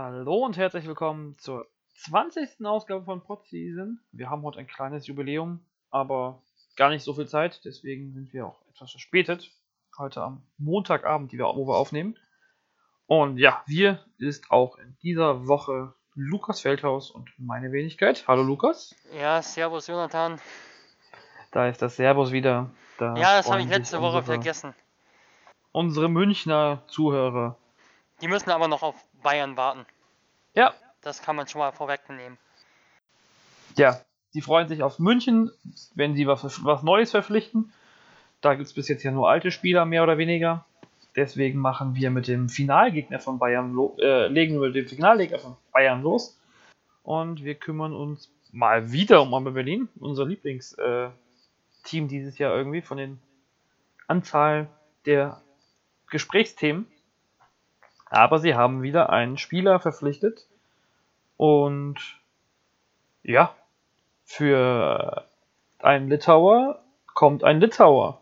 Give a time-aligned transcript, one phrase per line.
[0.00, 1.66] Hallo und herzlich willkommen zur
[2.04, 2.64] 20.
[2.64, 3.98] Ausgabe von Podseason.
[4.12, 5.58] Wir haben heute ein kleines Jubiläum,
[5.90, 6.40] aber
[6.76, 9.50] gar nicht so viel Zeit, deswegen sind wir auch etwas verspätet.
[9.98, 12.16] Heute am Montagabend, die wir, wo wir aufnehmen.
[13.08, 18.24] Und ja, wir ist auch in dieser Woche Lukas Feldhaus und meine Wenigkeit.
[18.28, 18.94] Hallo Lukas.
[19.18, 20.40] Ja, Servus Jonathan.
[21.50, 22.70] Da ist das Servus wieder.
[22.98, 24.76] Da ja, das habe ich letzte Woche vergessen.
[25.72, 27.58] Unsere Münchner Zuhörer.
[28.20, 29.86] Die müssen aber noch auf Bayern warten.
[30.54, 30.74] Ja.
[31.02, 32.38] Das kann man schon mal vorwegnehmen.
[33.76, 34.00] Ja,
[34.34, 35.50] die freuen sich auf München,
[35.94, 37.72] wenn sie was, was Neues verpflichten.
[38.40, 40.64] Da gibt es bis jetzt ja nur alte Spieler, mehr oder weniger.
[41.16, 45.56] Deswegen machen wir mit dem Finalgegner von Bayern äh, legen wir mit dem Finalgegner von
[45.72, 46.38] Bayern los.
[47.02, 51.10] Und wir kümmern uns mal wieder um Alba Berlin, unser Lieblingsteam
[52.04, 53.18] äh, dieses Jahr irgendwie von den
[54.06, 54.68] Anzahl
[55.06, 55.40] der
[56.10, 56.86] Gesprächsthemen.
[58.10, 60.46] Aber sie haben wieder einen Spieler verpflichtet.
[61.36, 61.96] Und
[63.22, 63.54] ja,
[64.24, 65.26] für
[65.78, 66.80] einen Litauer
[67.14, 68.20] kommt ein Litauer.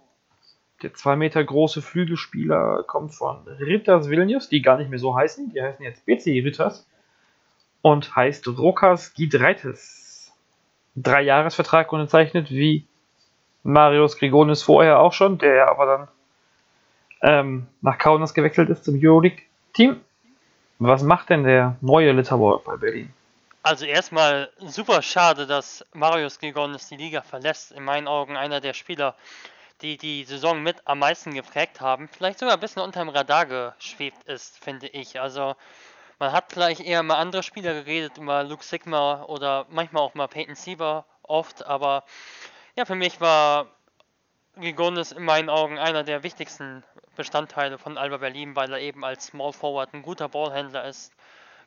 [0.82, 5.52] Der zwei Meter große Flügelspieler kommt von Ritters Vilnius, die gar nicht mehr so heißen.
[5.52, 6.86] Die heißen jetzt BC Ritters.
[7.80, 10.32] Und heißt Rokas Gidreitis.
[10.96, 12.86] Drei Jahresvertrag unterzeichnet, wie
[13.62, 16.08] Marius Grigonis vorher auch schon, der aber dann
[17.22, 19.42] ähm, nach Kaunas gewechselt ist zum Euroleague
[19.76, 20.00] Team,
[20.78, 23.12] was macht denn der neue Litauer bei Berlin?
[23.62, 27.72] Also erstmal super schade, dass Marius Gigonis die Liga verlässt.
[27.72, 29.14] In meinen Augen einer der Spieler,
[29.82, 32.08] die die Saison mit am meisten geprägt haben.
[32.08, 35.20] Vielleicht sogar ein bisschen unter dem Radar geschwebt ist, finde ich.
[35.20, 35.56] Also
[36.18, 40.28] man hat vielleicht eher mal andere Spieler geredet, über Luke Sigma oder manchmal auch mal
[40.28, 41.66] Peyton Siever oft.
[41.66, 42.04] Aber
[42.76, 43.66] ja, für mich war
[44.56, 46.82] Gigonis in meinen Augen einer der wichtigsten
[47.16, 51.12] Bestandteile von Alba Berlin, weil er eben als Small Forward ein guter Ballhändler ist,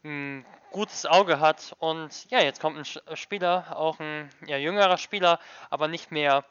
[0.03, 5.39] ein gutes Auge hat und ja, jetzt kommt ein Spieler, auch ein ja, jüngerer Spieler,
[5.69, 6.45] aber nicht mehr,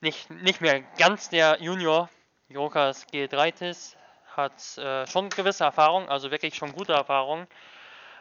[0.00, 2.08] nicht, nicht mehr ganz der Junior.
[2.48, 3.96] Jokas G3tis
[4.36, 7.46] hat äh, schon gewisse Erfahrung, also wirklich schon gute Erfahrung.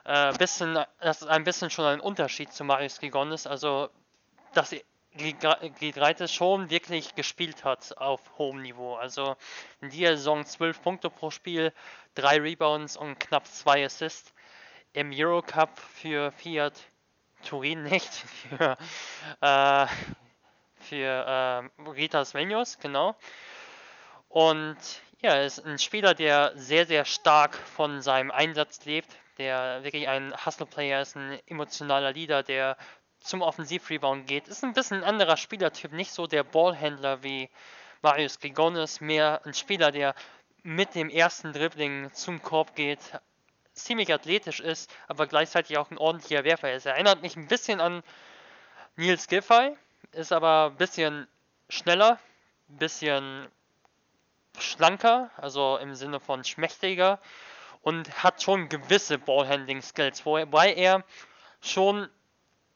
[0.06, 3.90] Äh, bisschen, das ist ein bisschen schon ein Unterschied zu Marius Gigonis, also
[4.54, 4.74] dass
[5.16, 8.96] Gidreitis schon wirklich gespielt hat auf hohem Niveau.
[8.96, 9.36] Also
[9.82, 11.74] in dieser Saison 12 Punkte pro Spiel,
[12.16, 14.34] 3 Rebounds und knapp 2 Assists.
[14.94, 16.74] Im Eurocup für Fiat
[17.44, 18.78] Turin nicht, für,
[19.42, 19.88] äh,
[20.78, 23.16] für äh, Ritas Venius, genau.
[24.30, 24.78] Und
[25.22, 30.34] ja, ist ein Spieler, der sehr, sehr stark von seinem Einsatz lebt, der wirklich ein
[30.46, 32.78] Hustle-Player ist, ein emotionaler Leader, der
[33.24, 34.48] zum Offensivrebound geht.
[34.48, 37.50] Ist ein bisschen ein anderer Spielertyp, nicht so der Ballhändler wie
[38.02, 40.14] Marius Grigonis, mehr ein Spieler, der
[40.62, 43.00] mit dem ersten Dribbling zum Korb geht,
[43.74, 46.86] ziemlich athletisch ist, aber gleichzeitig auch ein ordentlicher Werfer ist.
[46.86, 48.04] Er erinnert mich ein bisschen an
[48.98, 49.76] Nils Giffey,
[50.12, 51.28] ist aber ein bisschen
[51.70, 52.20] schneller,
[52.70, 53.48] ein bisschen
[54.60, 57.20] schlanker, also im Sinne von schmächtiger
[57.82, 61.04] und hat schon gewisse Ballhandling-Skills, wobei er
[61.62, 62.10] schon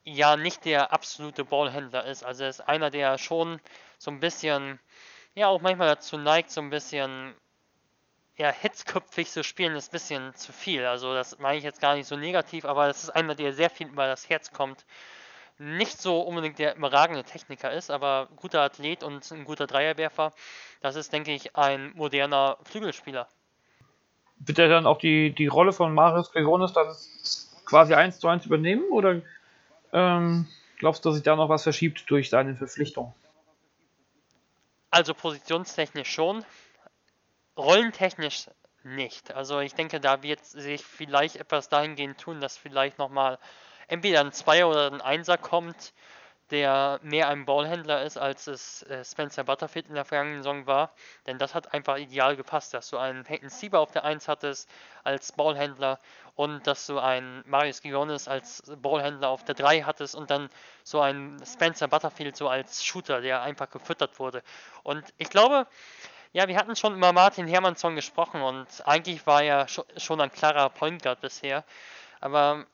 [0.08, 2.24] ja nicht der absolute Ballhändler ist.
[2.24, 3.60] Also er ist einer, der schon
[3.98, 4.80] so ein bisschen,
[5.36, 7.36] ja auch manchmal dazu neigt, so ein bisschen
[8.38, 10.86] ja, hitzköpfig zu spielen, ist ein bisschen zu viel.
[10.86, 13.70] Also das meine ich jetzt gar nicht so negativ, aber das ist einer, der sehr
[13.70, 14.86] viel über das Herz kommt.
[15.58, 20.32] Nicht so unbedingt der überragende Techniker ist, aber guter Athlet und ein guter Dreierwerfer.
[20.82, 23.28] Das ist, denke ich, ein moderner Flügelspieler.
[24.40, 26.96] Wird er dann auch die, die Rolle von Marius Gregonis dann
[27.66, 29.22] quasi eins zu eins übernehmen oder
[29.94, 33.14] ähm, glaubst du, dass sich da noch was verschiebt durch seine Verpflichtung?
[34.90, 36.46] Also positionstechnisch schon,
[37.58, 38.46] rollentechnisch
[38.84, 39.34] nicht.
[39.34, 43.38] Also ich denke, da wird sich vielleicht etwas dahingehend tun, dass vielleicht nochmal
[43.88, 45.94] entweder ein Zweier oder ein Einser kommt,
[46.52, 50.92] der mehr ein Ballhändler ist, als es äh, Spencer Butterfield in der vergangenen Saison war.
[51.26, 54.70] Denn das hat einfach ideal gepasst, dass du einen Peyton Sieber auf der 1 hattest
[55.04, 56.00] als Ballhändler
[56.36, 60.50] und dass du einen Marius Gigonis als Ballhändler auf der 3 hattest und dann
[60.84, 64.44] so einen Spencer Butterfield so als Shooter, der einfach gefüttert wurde.
[64.84, 65.68] Und ich glaube,
[66.34, 70.70] ja, wir hatten schon über Martin Hermannsson gesprochen und eigentlich war er schon ein klarer
[70.70, 71.64] Point Guard bisher.
[72.20, 72.66] Aber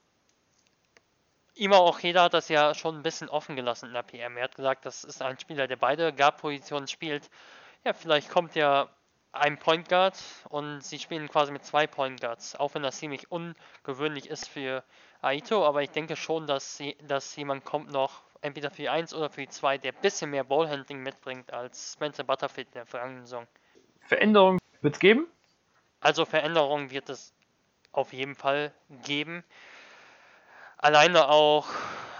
[1.56, 4.38] Ima auch jeder hat das ja schon ein bisschen offen gelassen in der PM.
[4.38, 7.30] Er hat gesagt, das ist ein Spieler, der beide Guard-Positionen spielt.
[7.84, 8.90] Ja, vielleicht kommt ja
[9.34, 10.18] ein Point Guard
[10.50, 14.84] und sie spielen quasi mit zwei Point Guards, auch wenn das ziemlich ungewöhnlich ist für
[15.22, 19.14] Aito, aber ich denke schon, dass, sie, dass jemand kommt noch, entweder für die 1
[19.14, 22.86] oder für die 2, der ein bisschen mehr Ballhandling mitbringt als Spencer Butterfield in der
[22.86, 23.48] vergangenen Saison.
[24.02, 25.28] Veränderungen wird es geben?
[26.00, 27.34] Also Veränderungen wird es
[27.92, 28.74] auf jeden Fall
[29.04, 29.44] geben.
[30.84, 31.66] Alleine auch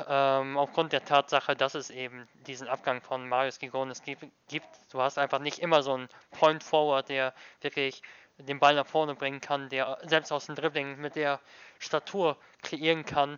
[0.08, 4.70] ähm, aufgrund der Tatsache, dass es eben diesen Abgang von Marius Gigonis gibt.
[4.90, 8.02] Du hast einfach nicht immer so einen Point Forward, der wirklich
[8.38, 11.42] den Ball nach vorne bringen kann, der selbst aus dem Dribbling mit der
[11.78, 13.38] Statur kreieren kann.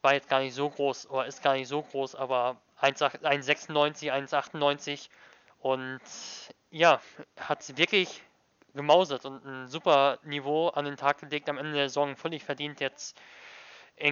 [0.00, 5.10] War jetzt gar nicht so groß oder ist gar nicht so groß, aber 1,96, 1,98
[5.60, 6.00] und
[6.70, 7.02] ja,
[7.38, 8.22] hat wirklich
[8.72, 12.80] gemausert und ein super Niveau an den Tag gelegt am Ende der Saison, völlig verdient
[12.80, 13.20] jetzt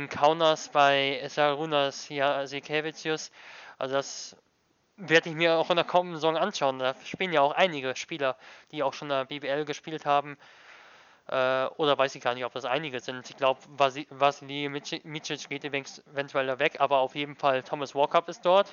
[0.09, 3.31] Kaunas bei Sarunas Jasikevicius.
[3.79, 4.37] Also das
[4.97, 6.79] werde ich mir auch in der kommenden Saison anschauen.
[6.79, 8.37] Da spielen ja auch einige Spieler,
[8.71, 10.39] die auch schon in der BBL gespielt haben.
[11.27, 13.29] Äh, oder weiß ich gar nicht, ob das einige sind.
[13.29, 18.45] Ich glaube, Vasili Micic geht eventuell da weg, aber auf jeden Fall Thomas Walkup ist
[18.45, 18.73] dort.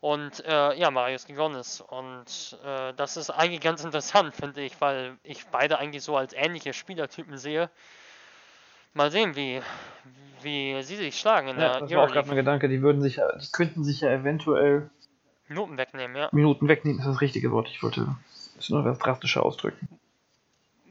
[0.00, 1.80] Und äh, ja, Marius Gigonis.
[1.80, 6.34] Und äh, das ist eigentlich ganz interessant, finde ich, weil ich beide eigentlich so als
[6.34, 7.70] ähnliche Spielertypen sehe.
[8.94, 9.60] Mal sehen, wie,
[10.42, 13.02] wie sie sich schlagen in ja, der Das war auch gerade mein Gedanke, die würden
[13.02, 14.90] sich die könnten sich ja eventuell
[15.48, 16.28] Minuten wegnehmen, ja.
[16.32, 17.68] Minuten wegnehmen ist das richtige Wort.
[17.68, 18.16] Ich wollte
[18.58, 19.88] es nur etwas drastischer ausdrücken.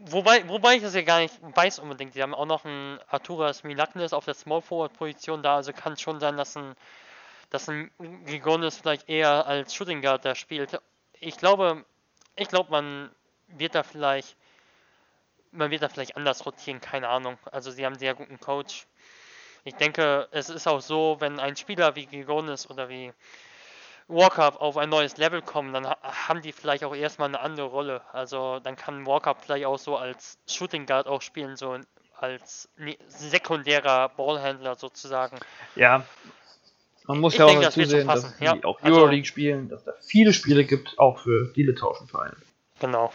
[0.06, 2.14] Wobei, wobei ich das ja gar nicht weiß unbedingt.
[2.14, 5.94] Die haben auch noch einen Arturas Milagnes auf der Small Forward Position da, also kann
[5.94, 6.76] es schon sein, dass ein,
[7.50, 7.90] dass ein
[8.26, 10.80] Gigonis vielleicht eher als Shooting Guard da spielt.
[11.20, 11.86] Ich glaube,
[12.36, 13.10] ich glaube, man
[13.48, 14.36] wird da vielleicht
[15.54, 17.38] man wird da vielleicht anders rotieren, keine Ahnung.
[17.52, 18.86] Also sie haben einen sehr guten Coach.
[19.64, 23.14] Ich denke, es ist auch so, wenn ein Spieler wie Gigonis oder wie
[24.08, 28.02] Walkup auf ein neues Level kommen, dann haben die vielleicht auch erstmal eine andere Rolle.
[28.12, 31.78] Also dann kann Walkup vielleicht auch so als Shooting Guard auch spielen, so
[32.18, 32.70] als
[33.08, 35.38] sekundärer Ballhändler sozusagen.
[35.76, 36.06] Ja.
[37.06, 38.56] Man muss ich ja auch denke, dazu sehen, dass ja.
[38.56, 42.36] die auch also Euroleague also, spielen, dass da viele Spiele gibt, auch für viele Tauschenvereine.
[42.80, 43.12] Genau.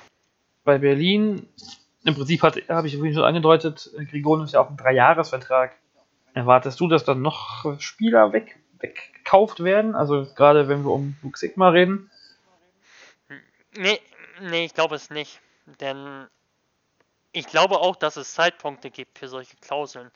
[0.65, 1.49] Bei Berlin
[2.09, 5.77] im Prinzip habe ich vorhin schon angedeutet, Grigorian ist ja auch ein Dreijahresvertrag.
[6.35, 9.95] Erwartest du, dass dann noch Spieler weg, weggekauft werden?
[9.95, 12.11] Also gerade wenn wir um Luke Sigma reden?
[13.77, 14.01] Nee,
[14.41, 15.41] nee, ich glaube es nicht.
[15.81, 16.27] Denn
[17.33, 20.11] ich glaube auch, dass es Zeitpunkte gibt für solche Klauseln.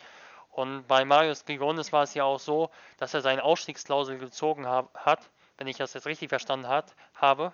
[0.51, 5.31] Und bei Marius Grigonis war es ja auch so, dass er seine Ausstiegsklausel gezogen hat,
[5.59, 7.53] wenn ich das jetzt richtig verstanden hat, habe.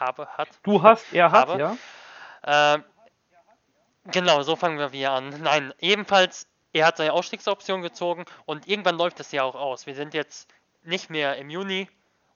[0.00, 0.48] Habe, hat.
[0.64, 1.60] Du hast, er hat, habe.
[2.44, 2.74] ja.
[2.74, 2.78] Äh,
[4.12, 5.30] Genau, so fangen wir wieder an.
[5.42, 9.86] Nein, ebenfalls, er hat seine Ausstiegsoption gezogen und irgendwann läuft das ja auch aus.
[9.86, 10.48] Wir sind jetzt
[10.84, 11.88] nicht mehr im Juni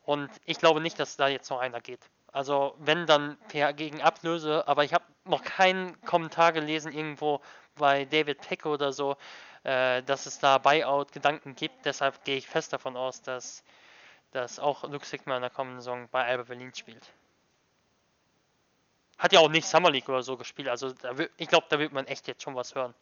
[0.05, 2.01] und ich glaube nicht, dass da jetzt noch einer geht.
[2.33, 7.41] Also wenn dann per gegen Ablöse, aber ich habe noch keinen Kommentar gelesen irgendwo
[7.77, 9.17] bei David Peck oder so,
[9.65, 11.85] äh, dass es da Buyout-Gedanken gibt.
[11.87, 13.63] Deshalb gehe ich fest davon aus, dass,
[14.33, 17.13] dass auch Luke Sigma in der kommenden Saison bei Alba Berlin spielt.
[19.21, 21.93] Hat ja auch nicht Summer League oder so gespielt, also wird, ich glaube, da wird
[21.93, 22.95] man echt jetzt schon was hören.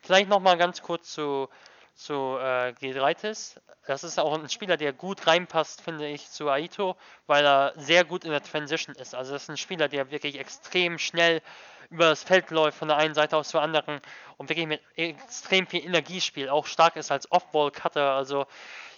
[0.00, 1.48] Vielleicht nochmal ganz kurz zu,
[1.94, 3.58] zu äh, Gedreitis.
[3.86, 6.96] Das ist auch ein Spieler, der gut reinpasst, finde ich, zu Aito,
[7.26, 9.14] weil er sehr gut in der Transition ist.
[9.14, 11.40] Also das ist ein Spieler, der wirklich extrem schnell
[11.90, 14.00] über das Feld läuft, von der einen Seite aus zur anderen
[14.36, 16.48] und wirklich mit extrem viel Energie spielt.
[16.48, 18.46] Auch stark ist als Off-Ball-Cutter, also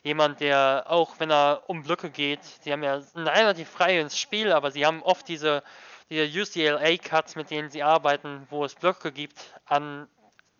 [0.02, 4.52] jemand, der auch wenn er um Blöcke geht, die haben ja ein relativ freies Spiel,
[4.52, 5.62] aber sie haben oft diese,
[6.10, 10.08] diese UCLA-Cuts, mit denen sie arbeiten, wo es Blöcke gibt an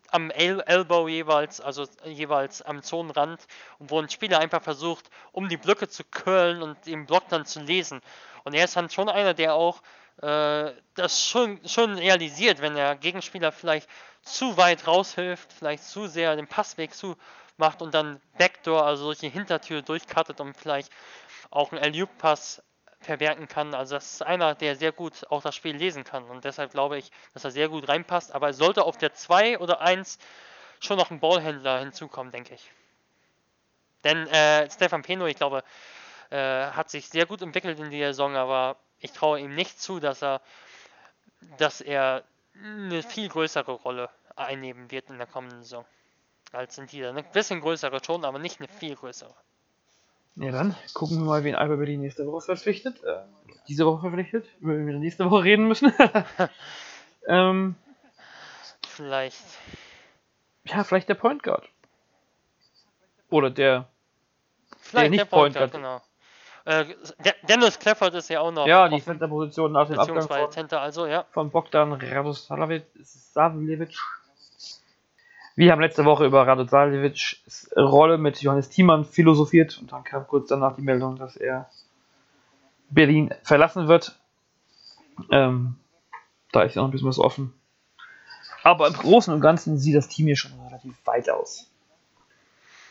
[0.09, 3.45] am El Elbow jeweils, also jeweils am Zonenrand,
[3.79, 7.45] und wo ein Spieler einfach versucht, um die Blöcke zu curlen und den Block dann
[7.45, 8.01] zu lesen.
[8.43, 9.81] Und er ist dann schon einer, der auch
[10.21, 13.87] äh, das schon, schon realisiert, wenn der Gegenspieler vielleicht
[14.23, 17.15] zu weit raushilft, vielleicht zu sehr den Passweg zu
[17.57, 20.91] macht und dann Backdoor, also solche Hintertür durchcuttet und vielleicht
[21.49, 22.61] auch einen Alley-Pass
[22.99, 23.73] verwerten kann.
[23.73, 26.97] Also das ist einer, der sehr gut auch das Spiel lesen kann und deshalb glaube
[26.97, 28.33] ich, dass er sehr gut reinpasst.
[28.33, 30.17] Aber es sollte auf der 2 oder 1
[30.79, 32.71] schon noch ein Ballhändler hinzukommen, denke ich.
[34.03, 35.63] Denn äh, Stefan Peno, ich glaube,
[36.29, 39.99] äh, hat sich sehr gut entwickelt in der Saison, aber ich traue ihm nicht zu,
[39.99, 40.41] dass er,
[41.57, 42.23] dass er
[42.53, 45.85] eine viel größere Rolle einnehmen wird in der kommenden Saison
[46.51, 47.09] als in dieser.
[47.09, 49.33] Eine bisschen größere schon, aber nicht eine viel größere.
[50.35, 53.03] Ja, dann gucken wir mal, wen Alba Berlin nächste Woche verpflichtet.
[53.03, 53.23] Äh,
[53.67, 55.91] diese Woche verpflichtet, über den wir nächste Woche reden müssen.
[57.27, 57.75] ähm,
[58.87, 59.43] vielleicht.
[60.65, 61.67] Ja, vielleicht der Point Guard.
[63.29, 63.89] Oder der.
[64.79, 65.83] Vielleicht der, nicht der Point Guard, Guard.
[65.83, 66.01] genau.
[66.67, 66.85] Äh,
[67.47, 68.67] Dennis Clifford ist ja auch noch.
[68.67, 71.23] Ja, die Center-Position nach dem Abgang von, Center, also, ja.
[71.31, 73.95] von Bogdan Radosavljevic
[75.55, 80.49] wir haben letzte Woche über Radosavljevics Rolle mit Johannes Thiemann philosophiert und dann kam kurz
[80.49, 81.69] danach die Meldung, dass er
[82.89, 84.19] Berlin verlassen wird.
[85.31, 85.77] Ähm,
[86.51, 87.53] da ist ja noch ein bisschen was offen.
[88.63, 91.71] Aber im Großen und Ganzen sieht das Team hier schon relativ weit aus.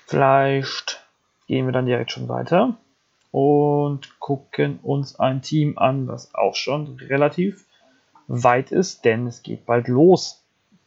[0.06, 1.04] Vielleicht
[1.46, 2.78] gehen wir dann direkt schon weiter
[3.36, 7.66] und gucken uns ein Team an, das auch schon relativ
[8.28, 10.42] weit ist, denn es geht bald los.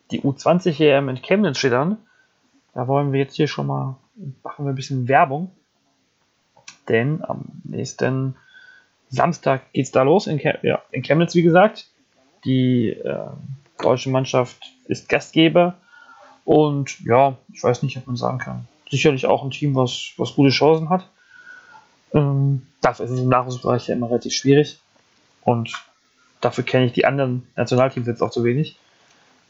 [0.09, 1.99] Die U20 EM in Chemnitz steht an.
[2.73, 3.97] Da wollen wir jetzt hier schon mal
[4.41, 5.51] machen wir ein bisschen Werbung.
[6.87, 8.35] Denn am nächsten
[9.09, 11.85] Samstag geht es da los in, Chem ja, in Chemnitz, wie gesagt.
[12.45, 13.27] Die äh,
[13.77, 15.75] deutsche Mannschaft ist Gastgeber.
[16.45, 18.67] Und ja, ich weiß nicht, ob man sagen kann.
[18.89, 21.07] Sicherlich auch ein Team, was, was gute Chancen hat.
[22.13, 24.79] Ähm, dafür ist es im Nachwuchsbereich ja immer relativ schwierig.
[25.43, 25.71] Und
[26.41, 28.77] dafür kenne ich die anderen Nationalteams jetzt auch zu wenig.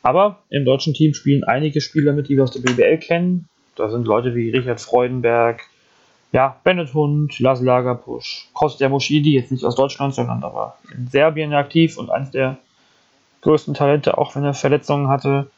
[0.02, 3.50] Aber im deutschen Team spielen einige Spieler mit, die wir aus der BBL kennen.
[3.76, 5.62] Da sind Leute wie Richard Freudenberg,
[6.32, 11.54] ja, Bennett Hund, Lars Lagerpusch, Kostja Moschidi, jetzt nicht aus Deutschland, sondern aber in Serbien
[11.54, 12.58] aktiv und eines der
[13.42, 15.50] größten Talente, auch wenn er Verletzungen hatte.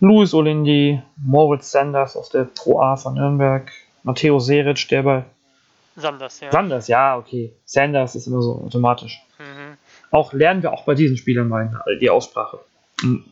[0.00, 3.70] Luis Olindi, Moritz Sanders aus der Pro A von Nürnberg,
[4.04, 5.24] Matteo Seric, der bei
[5.96, 6.50] Sanders, ja.
[6.50, 7.52] Sanders, ja, okay.
[7.64, 9.22] Sanders ist immer so automatisch.
[9.38, 9.76] Mhm.
[10.10, 11.70] Auch lernen wir auch bei diesen Spielern mal
[12.00, 12.58] die Aussprache.
[13.02, 13.24] Mhm.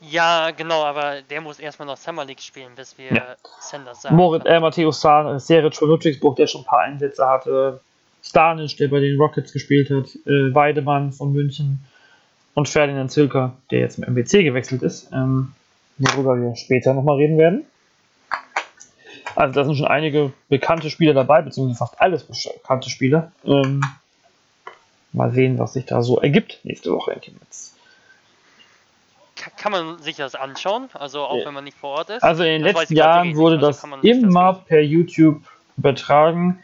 [0.00, 3.36] Ja, genau, aber der muss erstmal noch Summer League spielen, bis wir ja.
[3.60, 4.16] Sanders sagen.
[4.16, 7.80] Moritz, äh, Matthäus Sahn, Seric von Ludwigsburg, der schon ein paar Einsätze hatte.
[8.22, 10.06] Stanisch, der bei den Rockets gespielt hat.
[10.26, 11.84] Äh, Weidemann von München.
[12.54, 15.10] Und Ferdinand Zilker, der jetzt im MBC gewechselt ist.
[15.12, 15.52] Ähm,
[15.98, 17.64] worüber wir später nochmal reden werden.
[19.34, 23.32] Also da sind schon einige bekannte Spieler dabei, beziehungsweise fast alles bekannte Spieler.
[23.44, 23.82] Ähm,
[25.12, 27.72] mal sehen, was sich da so ergibt nächste Woche in Chemnitz
[29.56, 31.46] kann man sich das anschauen, also auch ja.
[31.46, 32.22] wenn man nicht vor Ort ist.
[32.22, 35.42] Also in den letzten Jahren wurde also das immer das per YouTube
[35.76, 36.58] übertragen.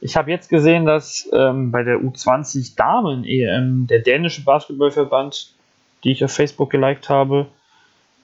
[0.00, 5.54] Ich habe jetzt gesehen, dass ähm, bei der U20 Damen EM der dänische Basketballverband,
[6.02, 7.46] die ich auf Facebook geliked habe,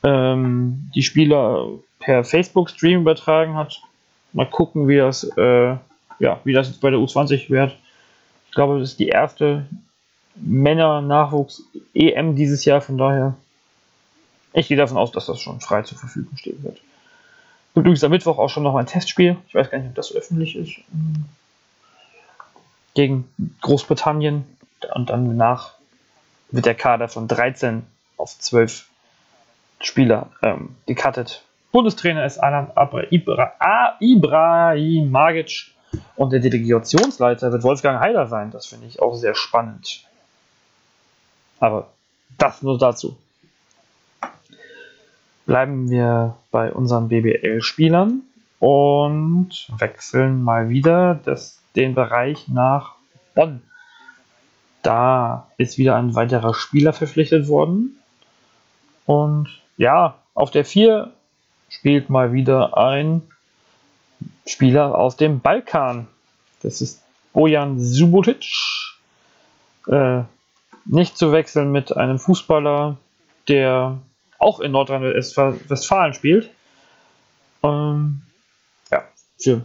[0.02, 3.80] ähm, die Spieler per Facebook-Stream übertragen hat.
[4.32, 5.76] Mal gucken, wie das, äh,
[6.18, 7.76] ja, wie das jetzt bei der U20 wird.
[8.48, 9.66] Ich glaube, das ist die erste
[10.36, 13.34] Männer-Nachwuchs-EM dieses Jahr, von daher
[14.52, 16.80] ich gehe davon aus, dass das schon frei zur Verfügung stehen wird.
[17.74, 19.36] Gibt übrigens am Mittwoch auch schon noch ein Testspiel.
[19.46, 20.72] Ich weiß gar nicht, ob das öffentlich ist.
[22.94, 23.28] Gegen
[23.60, 24.44] Großbritannien.
[24.94, 25.74] Und dann danach
[26.50, 27.84] wird der Kader von 13
[28.16, 28.88] auf 12
[29.80, 31.44] Spieler ähm, gecuttet.
[31.72, 32.70] Bundestrainer ist Alan
[34.00, 35.72] Ibrahim Magic
[36.16, 38.50] und der Delegationsleiter wird Wolfgang Heider sein.
[38.50, 40.04] Das finde ich auch sehr spannend.
[41.58, 41.88] Aber
[42.38, 43.16] das nur dazu
[45.50, 48.22] bleiben wir bei unseren BBL-Spielern
[48.60, 52.94] und wechseln mal wieder das, den Bereich nach
[53.34, 53.60] Bonn.
[54.82, 57.98] Da ist wieder ein weiterer Spieler verpflichtet worden.
[59.06, 61.10] Und ja, auf der 4
[61.70, 63.22] spielt mal wieder ein
[64.46, 66.06] Spieler aus dem Balkan.
[66.62, 68.44] Das ist Bojan Subotic.
[69.86, 70.22] Äh,
[70.84, 72.96] nicht zu wechseln mit einem Fußballer,
[73.48, 73.98] der
[74.38, 76.50] auch in Nordrhein-Westfalen spielt.
[77.62, 78.22] Ähm,
[78.90, 79.04] ja,
[79.38, 79.62] für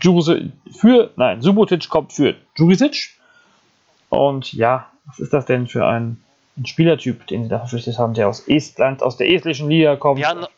[0.00, 3.10] Jurisic, für, nein, Subotic kommt für Jurisic.
[4.08, 6.22] Und ja, was ist das denn für ein,
[6.56, 10.20] ein Spielertyp, den sie da verpflichtet haben, der aus Estland, aus der estnischen Liga kommt?
[10.20, 10.48] Ja.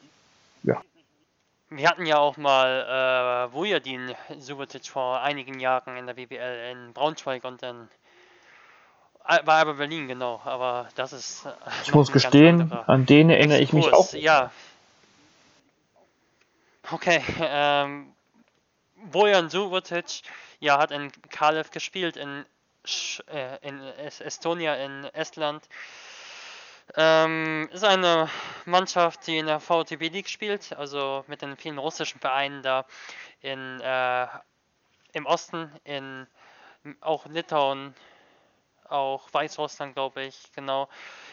[1.69, 6.93] Wir hatten ja auch mal äh, Vujadin Subotic vor einigen Jahren in der BBL in
[6.93, 7.89] Braunschweig und dann
[9.25, 11.47] war aber Berlin, genau, aber das ist.
[11.47, 11.51] Äh,
[11.83, 14.13] ich muss gestehen, an den erinnere ich mich auch.
[14.13, 14.53] Ja.
[16.91, 18.13] Okay, ähm.
[19.11, 20.23] Bojan Subotic,
[20.61, 22.45] ja, hat in Kalev gespielt, in,
[23.33, 25.63] äh, in Estonia, in Estland.
[26.99, 28.31] Ähm, ist eine
[28.65, 32.87] Mannschaft, die in der VTB League spielt, also mit den vielen russischen Vereinen da
[33.43, 34.27] in, äh,
[35.13, 36.27] im Osten, in
[37.01, 37.95] auch Litauen,
[38.89, 40.89] auch Weißrussland, glaube ich, genau.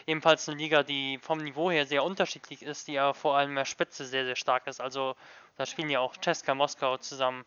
[0.06, 3.56] Ebenfalls eine Liga, die vom Niveau her sehr unterschiedlich ist, die ja vor allem in
[3.56, 4.80] der Spitze sehr, sehr stark ist.
[4.80, 5.16] Also
[5.56, 7.44] da spielen ja auch Ceska Moskau zusammen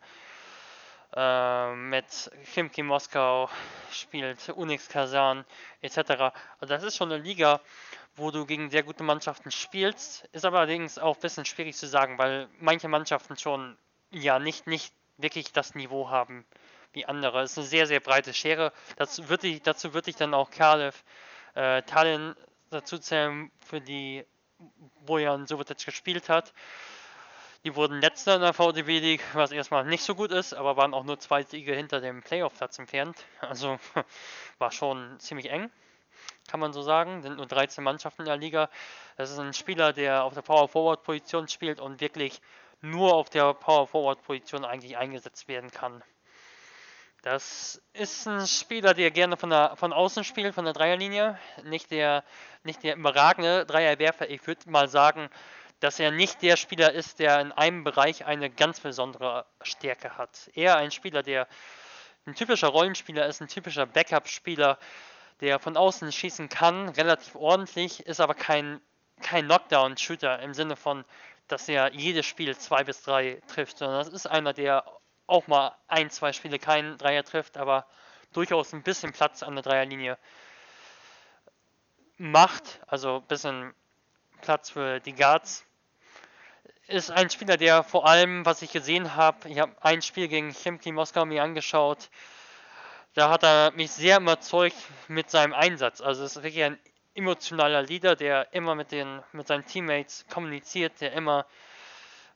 [1.15, 3.49] mit Chimki Moskau,
[3.91, 5.45] spielt Unix Kazan
[5.81, 5.97] etc.
[6.59, 7.61] Also das ist schon eine Liga,
[8.15, 10.25] wo du gegen sehr gute Mannschaften spielst.
[10.33, 13.77] Ist aber allerdings auch ein bisschen schwierig zu sagen, weil manche Mannschaften schon
[14.11, 16.45] ja nicht, nicht wirklich das Niveau haben
[16.93, 17.41] wie andere.
[17.41, 18.73] Es ist eine sehr, sehr breite Schere.
[18.97, 21.03] Dazu würde ich, dazu würde ich dann auch Kalev
[21.53, 22.35] äh, Tallinn
[22.69, 24.25] dazu zählen, für die
[25.05, 26.53] Bojan Subotic gespielt hat.
[27.67, 30.93] Die wurden letzter in der VDB League, was erstmal nicht so gut ist, aber waren
[30.93, 33.17] auch nur zwei Siege hinter dem Playoff-Platz entfernt.
[33.41, 33.77] Also
[34.57, 35.69] war schon ziemlich eng.
[36.47, 37.23] kann man so sagen.
[37.23, 38.69] Sind nur 13 Mannschaften in der Liga.
[39.17, 42.39] Das ist ein Spieler, der auf der Power Forward Position spielt und wirklich
[42.79, 46.01] nur auf der Power Forward Position eigentlich eingesetzt werden kann.
[47.21, 51.37] Das ist ein Spieler, der gerne von, der, von außen spielt, von der Dreierlinie.
[51.65, 52.23] Nicht der,
[52.63, 54.29] nicht der überragende Dreierwerfer.
[54.29, 55.29] Ich würde mal sagen,
[55.79, 60.49] dass er nicht der Spieler ist, der in einem Bereich eine ganz besondere Stärke hat.
[60.53, 61.47] Eher ein Spieler, der
[62.25, 64.77] ein typischer Rollenspieler ist, ein typischer Backup-Spieler,
[65.41, 68.81] der von außen schießen kann, relativ ordentlich, ist aber kein,
[69.21, 71.05] kein Knockdown-Shooter im Sinne von,
[71.47, 74.83] dass er jedes Spiel zwei bis drei trifft, sondern das ist einer, der
[75.27, 77.85] auch mal ein, zwei Spiele keinen Dreier trifft, aber
[78.33, 80.17] durchaus ein bisschen Platz an der Dreierlinie
[82.17, 83.73] macht, also ein bisschen
[84.41, 85.66] Platz für die Guards.
[86.89, 90.53] Ist ein Spieler, der vor allem, was ich gesehen habe, ich habe ein Spiel gegen
[90.53, 92.09] Chemki Moskau mir angeschaut,
[93.13, 94.77] da hat er mich sehr überzeugt
[95.09, 95.99] mit seinem Einsatz.
[95.99, 96.79] Also es ist wirklich ein
[97.13, 101.45] emotionaler Leader, der immer mit, den, mit seinen Teammates kommuniziert, der immer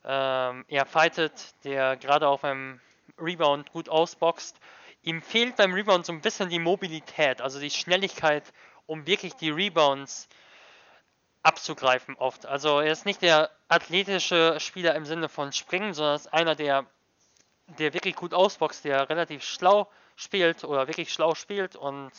[0.04, 1.32] ähm, er fightet,
[1.64, 2.78] der gerade auf einem
[3.18, 4.60] Rebound gut ausboxt.
[5.02, 8.52] Ihm fehlt beim Rebound so ein bisschen die Mobilität, also die Schnelligkeit,
[8.84, 10.28] um wirklich die Rebounds
[11.42, 12.46] abzugreifen oft.
[12.46, 16.86] Also er ist nicht der athletische Spieler im Sinne von Springen, sondern ist einer, der,
[17.78, 22.12] der wirklich gut ausboxt, der relativ schlau spielt oder wirklich schlau spielt und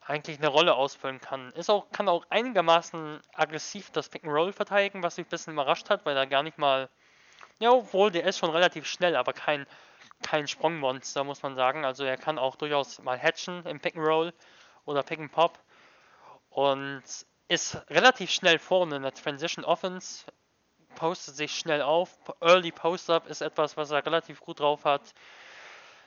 [0.00, 1.52] eigentlich eine Rolle ausfüllen kann.
[1.52, 5.52] Ist auch, kann auch einigermaßen aggressiv das Pick and Roll verteidigen, was mich ein bisschen
[5.52, 6.88] überrascht hat, weil er gar nicht mal
[7.60, 9.66] ja, obwohl der ist schon relativ schnell, aber kein,
[10.22, 11.84] kein Sprungmonster, muss man sagen.
[11.84, 14.32] Also er kann auch durchaus mal hatchen im Pick and Roll
[14.86, 15.58] oder Pick and Pop.
[16.48, 17.04] Und
[17.50, 20.24] ist relativ schnell vorne in der Transition Offense,
[20.94, 22.08] postet sich schnell auf.
[22.40, 25.02] Early Post-Up ist etwas, was er relativ gut drauf hat.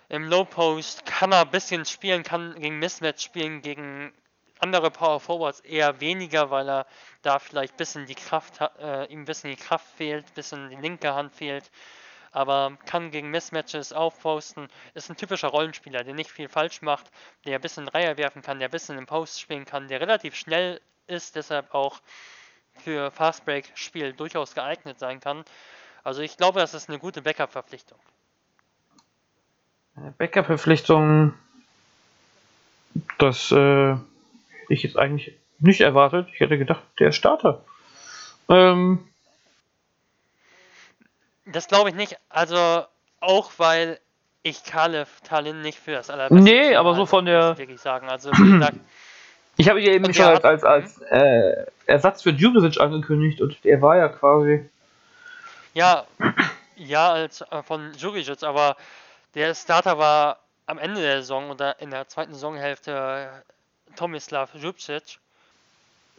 [0.08, 4.14] Im Low Post kann er ein bisschen spielen, kann gegen Mismatch spielen, gegen
[4.60, 6.88] andere Power Forwards eher weniger, weil er
[7.24, 10.78] da vielleicht bisschen die Kraft, äh, ihm ein bisschen die Kraft fehlt, ein bisschen die
[10.78, 11.70] linke Hand fehlt.
[12.32, 17.12] Aber kann gegen Mismatches aufposten, ist ein typischer Rollenspieler, der nicht viel falsch macht,
[17.46, 20.36] der ein bisschen Dreier werfen kann, der ein bisschen im Post spielen kann, der relativ
[20.36, 22.00] schnell ist, deshalb auch
[22.84, 25.44] für Fastbreak-Spiel durchaus geeignet sein kann.
[26.04, 28.00] Also ich glaube, das ist eine gute Backup-Verpflichtung.
[30.18, 31.34] Backup-Verpflichtung,
[33.20, 33.94] das äh,
[34.70, 36.28] ich jetzt eigentlich nicht erwartet.
[36.34, 37.64] Ich hätte gedacht, der Starter.
[38.50, 39.08] Ähm,
[41.46, 42.18] das glaube ich nicht.
[42.30, 42.86] Also
[43.20, 44.00] auch weil
[44.42, 46.44] ich Kalev Tallinn nicht für das allerbeste.
[46.44, 47.58] Nee, aber so von der.
[47.58, 48.10] Wirklich sagen.
[48.10, 48.80] Also wie gesagt.
[49.58, 53.82] Ich habe ihn eben schon als, als, als äh, Ersatz für Jurisic angekündigt und er
[53.82, 54.68] war ja quasi.
[55.74, 56.06] Ja,
[56.76, 58.76] ja, als äh, von Jurisic, aber
[59.36, 63.30] der Starter war am Ende der Saison oder in der zweiten Saisonhälfte
[63.96, 65.20] Tomislav Jupcic.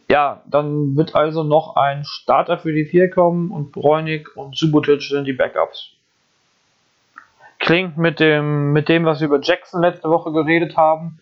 [0.07, 5.01] Ja, dann wird also noch ein Starter für die vier kommen und Bräunig und Subotic
[5.01, 5.91] sind die Backups.
[7.59, 11.19] Klingt mit dem, mit dem, was wir über Jackson letzte Woche geredet haben,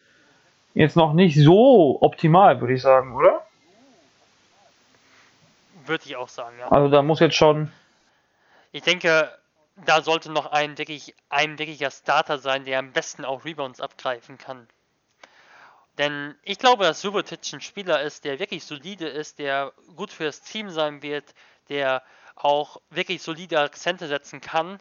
[0.74, 3.46] jetzt noch nicht so optimal, würde ich sagen, oder?
[5.86, 6.72] Würde ich auch sagen, ja.
[6.72, 7.72] Also da muss jetzt schon.
[8.72, 9.30] Ich denke,
[9.86, 14.38] da sollte noch ein wirklich, ein wirklicher Starter sein, der am besten auch Rebounds abgreifen
[14.38, 14.68] kann.
[15.98, 20.42] Denn ich glaube, dass Subotic ein Spieler ist, der wirklich solide ist, der gut fürs
[20.42, 21.36] Team sein wird,
[21.70, 22.02] der
[22.36, 24.80] auch wirklich solide Akzente setzen kann.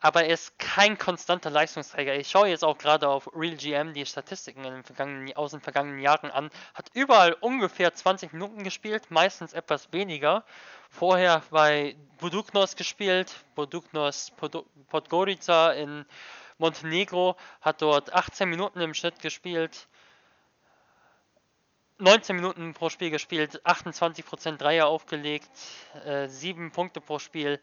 [0.00, 2.14] Aber er ist kein konstanter Leistungsträger.
[2.14, 6.50] Ich schaue jetzt auch gerade auf RealGM die Statistiken den aus den vergangenen Jahren an.
[6.74, 10.44] Hat überall ungefähr 20 Minuten gespielt, meistens etwas weniger.
[10.88, 14.32] Vorher bei Buduknos gespielt, Buduknos
[14.88, 16.06] Podgorica in
[16.58, 19.88] Montenegro, hat dort 18 Minuten im Schnitt gespielt.
[21.98, 25.50] 19 Minuten pro Spiel gespielt, 28% Dreier aufgelegt,
[26.04, 27.60] äh, 7 Punkte pro Spiel,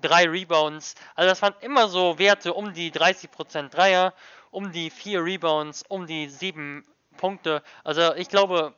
[0.00, 0.94] 3 Rebounds.
[1.14, 4.14] Also das waren immer so Werte um die 30% Dreier,
[4.50, 6.84] um die 4 Rebounds, um die 7
[7.16, 7.62] Punkte.
[7.84, 8.74] Also ich glaube,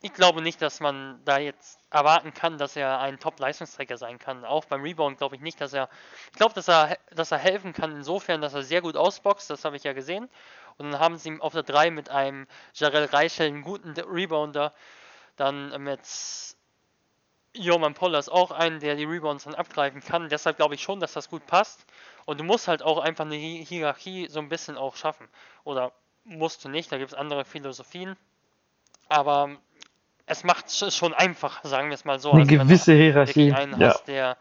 [0.00, 4.44] ich glaube nicht, dass man da jetzt erwarten kann, dass er ein Top-Leistungsträger sein kann.
[4.44, 5.88] Auch beim Rebound glaube ich nicht, dass er.
[6.32, 9.64] Ich glaube, dass er, dass er helfen kann insofern, dass er sehr gut ausboxt, das
[9.64, 10.28] habe ich ja gesehen.
[10.78, 14.72] Und dann haben sie ihm auf der 3 mit einem Jarell Reichel, einen guten Rebounder,
[15.36, 16.00] dann mit
[17.54, 20.28] Joman Pollers auch einen, der die Rebounds dann abgreifen kann.
[20.28, 21.84] Deshalb glaube ich schon, dass das gut passt.
[22.24, 25.28] Und du musst halt auch einfach eine Hierarchie so ein bisschen auch schaffen.
[25.64, 25.92] Oder
[26.24, 28.16] musst du nicht, da gibt es andere Philosophien.
[29.08, 29.50] Aber
[30.26, 32.32] es macht es schon einfach, sagen wir es mal so.
[32.32, 33.52] Eine also gewisse Hierarchie.
[33.52, 33.88] Einen ja.
[33.88, 34.36] hast, der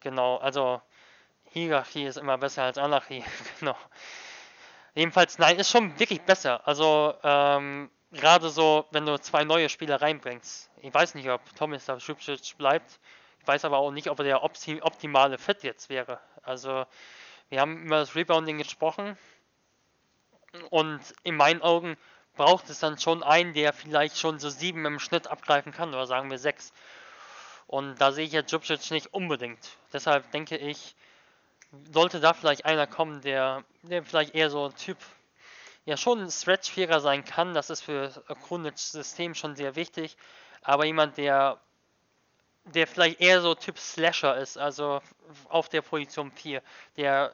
[0.00, 0.80] genau, also
[1.50, 3.24] Hierarchie ist immer besser als Anarchie,
[3.60, 3.76] genau.
[4.94, 6.66] Jedenfalls, nein, ist schon wirklich besser.
[6.66, 10.67] Also, ähm, gerade so, wenn du zwei neue Spieler reinbringst.
[10.80, 13.00] Ich weiß nicht, ob Tomislav Schubcic bleibt.
[13.40, 16.20] Ich weiß aber auch nicht, ob er der optimale Fit jetzt wäre.
[16.42, 16.84] Also,
[17.48, 19.16] wir haben über das Rebounding gesprochen.
[20.70, 21.96] Und in meinen Augen
[22.36, 26.06] braucht es dann schon einen, der vielleicht schon so sieben im Schnitt abgreifen kann, oder
[26.06, 26.72] sagen wir sechs.
[27.66, 29.58] Und da sehe ich jetzt Jubcic nicht unbedingt.
[29.92, 30.94] Deshalb denke ich,
[31.92, 34.96] sollte da vielleicht einer kommen, der, der vielleicht eher so ein Typ,
[35.84, 37.54] ja schon ein Stretch-Vierer sein kann.
[37.54, 38.10] Das ist für
[38.46, 40.16] Krunics System schon sehr wichtig.
[40.62, 41.58] Aber jemand, der,
[42.64, 45.00] der vielleicht eher so Typ Slasher ist, also
[45.48, 46.62] auf der Position 4,
[46.96, 47.32] der,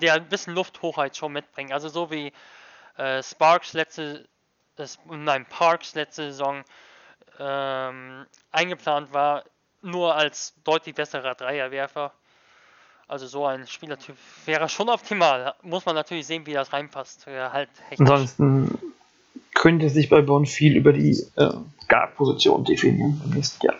[0.00, 1.72] der ein bisschen Lufthochheit schon mitbringt.
[1.72, 2.32] Also so wie
[2.96, 4.28] äh, Sparks letzte,
[4.78, 6.64] äh, nein, Parks letzte Saison
[7.38, 9.44] ähm, eingeplant war,
[9.80, 12.12] nur als deutlich besserer Dreierwerfer.
[13.08, 15.54] Also so ein Spielertyp wäre schon optimal.
[15.62, 17.26] Muss man natürlich sehen, wie das reinpasst.
[17.26, 18.91] Ja, halt Ansonsten
[19.62, 21.52] könnte sich bei Bonn viel über die äh,
[21.88, 23.76] Guard-Position definieren im nächsten Jahr.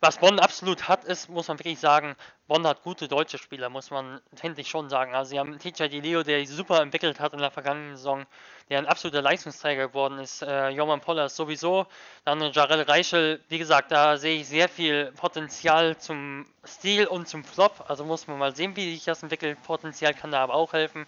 [0.00, 2.16] Was Bonn absolut hat, ist, muss man wirklich sagen,
[2.48, 5.14] Bonn hat gute deutsche Spieler, muss man endlich schon sagen.
[5.14, 8.26] Also sie haben TJ Leo, der sich super entwickelt hat in der vergangenen Saison,
[8.70, 10.42] der ein absoluter Leistungsträger geworden ist.
[10.42, 11.86] Äh, Joman Pollers sowieso.
[12.24, 17.44] Dann Jarell Reichel, wie gesagt, da sehe ich sehr viel Potenzial zum Stil und zum
[17.44, 17.84] Flop.
[17.86, 19.62] Also muss man mal sehen, wie sich das entwickelt.
[19.62, 21.06] Potenzial kann da aber auch helfen.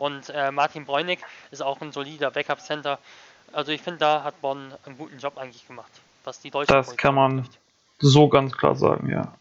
[0.00, 2.98] Und äh, Martin Bräunig ist auch ein solider Backup-Center.
[3.52, 5.92] Also ich finde, da hat Bonn einen guten Job eigentlich gemacht,
[6.24, 7.60] was die deutsche Das kann man betrifft
[8.00, 9.34] so ganz klar sagen, ja.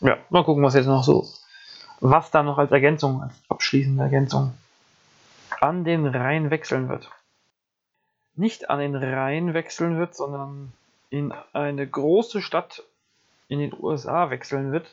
[0.00, 1.26] Ja, mal gucken, was jetzt noch so,
[2.00, 4.52] was da noch als Ergänzung, als abschließende Ergänzung
[5.60, 7.10] an den Rhein wechseln wird.
[8.34, 10.74] Nicht an den Rhein wechseln wird, sondern
[11.08, 12.82] in eine große Stadt
[13.48, 14.86] in den USA wechseln wird,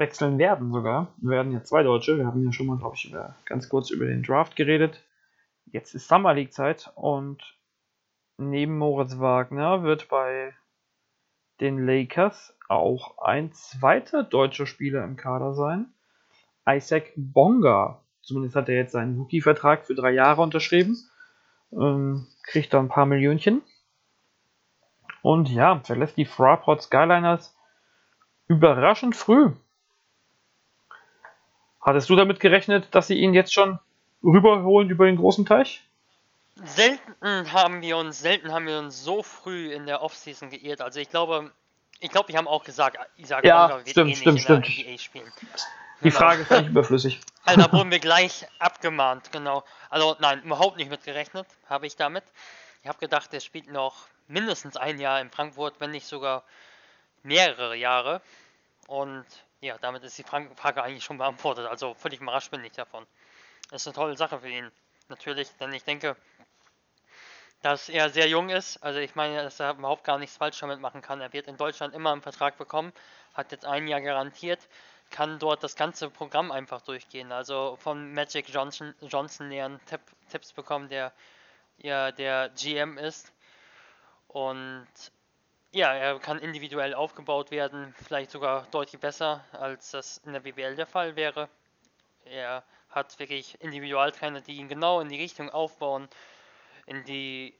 [0.00, 1.14] wechseln werden sogar.
[1.18, 3.90] Wir werden ja zwei Deutsche, wir haben ja schon mal, glaube ich, über, ganz kurz
[3.90, 5.04] über den Draft geredet.
[5.66, 7.40] Jetzt ist Summer League Zeit und
[8.38, 10.54] neben Moritz Wagner wird bei
[11.60, 15.92] den Lakers auch ein zweiter deutscher Spieler im Kader sein.
[16.66, 18.00] Isaac Bonga.
[18.22, 20.96] Zumindest hat er jetzt seinen Rookie-Vertrag für drei Jahre unterschrieben.
[21.72, 23.62] Ähm, kriegt da ein paar Millionchen.
[25.22, 27.54] Und ja, verlässt die Fraport Skyliners
[28.48, 29.52] überraschend früh.
[31.80, 33.78] Hattest du damit gerechnet, dass sie ihn jetzt schon
[34.22, 35.82] rüberholen über den großen Teich?
[36.62, 40.82] Selten haben wir uns, selten haben wir uns so früh in der Offseason geirrt.
[40.82, 41.52] Also ich glaube,
[42.00, 44.66] ich glaube, wir haben auch gesagt, Isaac ja, Bonga wird stimmt, eh stimmt, stimmt.
[44.68, 45.32] NBA spielen.
[46.00, 46.18] Die genau.
[46.18, 47.20] Frage ist nicht überflüssig.
[47.42, 49.64] Also da wurden wir gleich abgemahnt, genau.
[49.88, 52.22] Also nein, überhaupt nicht mitgerechnet, habe ich damit.
[52.82, 56.44] Ich habe gedacht, er spielt noch mindestens ein Jahr in Frankfurt, wenn nicht sogar
[57.22, 58.20] mehrere Jahre.
[58.86, 59.24] Und
[59.60, 61.66] ja, damit ist die Frage eigentlich schon beantwortet.
[61.66, 63.06] Also völlig überrascht bin ich davon.
[63.70, 64.70] Das ist eine tolle Sache für ihn.
[65.08, 66.16] Natürlich, denn ich denke,
[67.62, 68.82] dass er sehr jung ist.
[68.82, 71.20] Also ich meine, dass er überhaupt gar nichts falsch damit machen kann.
[71.20, 72.92] Er wird in Deutschland immer einen Vertrag bekommen,
[73.34, 74.60] hat jetzt ein Jahr garantiert,
[75.10, 77.32] kann dort das ganze Programm einfach durchgehen.
[77.32, 81.12] Also von Magic Johnson, Johnson lernen, Tipp, Tipps bekommen, der
[81.76, 83.32] ja der GM ist.
[84.28, 84.86] Und
[85.72, 90.76] ja, er kann individuell aufgebaut werden, vielleicht sogar deutlich besser, als das in der BBL
[90.76, 91.48] der Fall wäre.
[92.24, 96.08] Er hat wirklich Individualtrainer, die ihn genau in die Richtung aufbauen,
[96.86, 97.54] in die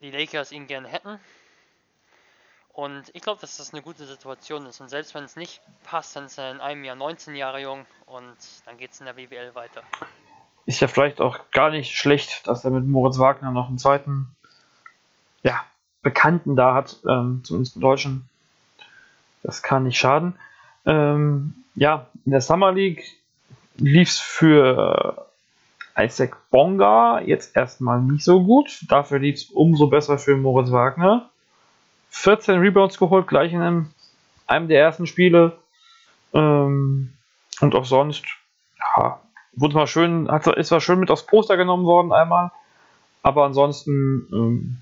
[0.00, 1.18] die Lakers ihn gerne hätten.
[2.72, 4.80] Und ich glaube, dass das eine gute Situation ist.
[4.80, 7.86] Und selbst wenn es nicht passt, dann ist er in einem Jahr 19 Jahre jung
[8.04, 8.36] und
[8.66, 9.82] dann geht es in der BWL weiter.
[10.66, 14.36] Ist ja vielleicht auch gar nicht schlecht, dass er mit Moritz Wagner noch einen zweiten,
[15.42, 15.64] ja,
[16.06, 18.28] Bekannten da hat, ähm, zumindest im Deutschen.
[19.42, 20.34] Das kann nicht schaden.
[20.84, 23.02] Ähm, ja, in der Summer League
[23.76, 25.26] lief es für
[25.98, 28.84] Isaac Bonga jetzt erstmal nicht so gut.
[28.88, 31.28] Dafür lief es umso besser für Moritz Wagner.
[32.10, 33.90] 14 Rebounds geholt, gleich in einem,
[34.46, 35.58] einem der ersten Spiele.
[36.32, 37.14] Ähm,
[37.60, 38.26] und auch sonst,
[38.78, 39.20] ja,
[39.54, 42.52] wurde mal schön, hat, ist zwar schön mit aufs Poster genommen worden einmal,
[43.24, 44.76] aber ansonsten ähm,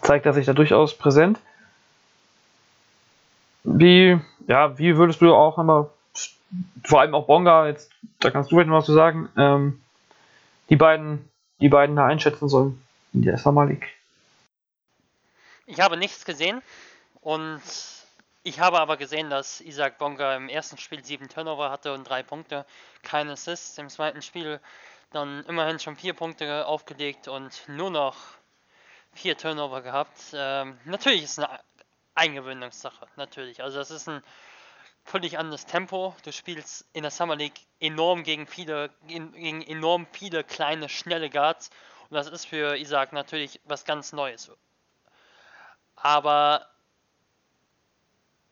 [0.00, 1.38] zeigt er sich da durchaus präsent.
[3.64, 5.88] Wie, ja, wie würdest du auch einmal
[6.84, 9.82] vor allem auch Bonga, jetzt, da kannst du vielleicht noch was zu sagen, ähm,
[10.68, 11.28] die beiden,
[11.60, 13.88] die beiden da einschätzen sollen in der Summer League.
[15.66, 16.60] Ich habe nichts gesehen
[17.20, 17.62] und
[18.42, 22.22] ich habe aber gesehen, dass Isaac Bonga im ersten Spiel sieben Turnover hatte und drei
[22.22, 22.66] Punkte,
[23.02, 23.78] keine Assists.
[23.78, 24.60] Im zweiten Spiel
[25.12, 28.16] dann immerhin schon vier Punkte aufgelegt und nur noch
[29.12, 30.18] vier Turnover gehabt.
[30.32, 31.60] Ähm, natürlich ist es eine
[32.14, 33.62] Eingewöhnungssache, natürlich.
[33.62, 34.22] Also das ist ein
[35.04, 36.14] völlig anderes Tempo.
[36.24, 41.70] Du spielst in der Summer League enorm gegen viele, gegen enorm viele kleine, schnelle Guards.
[42.10, 44.50] Und das ist für Isaac natürlich was ganz Neues.
[45.96, 46.66] Aber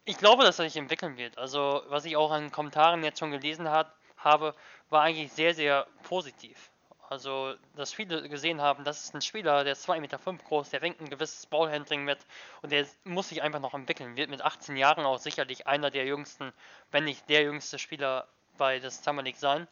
[0.05, 1.39] ich glaube, dass er sich entwickeln wird.
[1.39, 4.55] Also, was ich auch an Kommentaren jetzt schon gelesen hat, habe,
[4.89, 6.71] war eigentlich sehr, sehr positiv.
[7.11, 10.71] Also, dass viele gesehen haben, das ist ein Spieler, der ist 2,5 Meter fünf groß,
[10.71, 12.21] der bringt ein gewisses Ballhandling mit
[12.63, 14.17] und der muss sich einfach noch entwickeln.
[14.17, 16.53] Wird mit 18 Jahren auch sicherlich einer der jüngsten,
[16.93, 19.67] wenn nicht der jüngste Spieler bei des Summer League sein.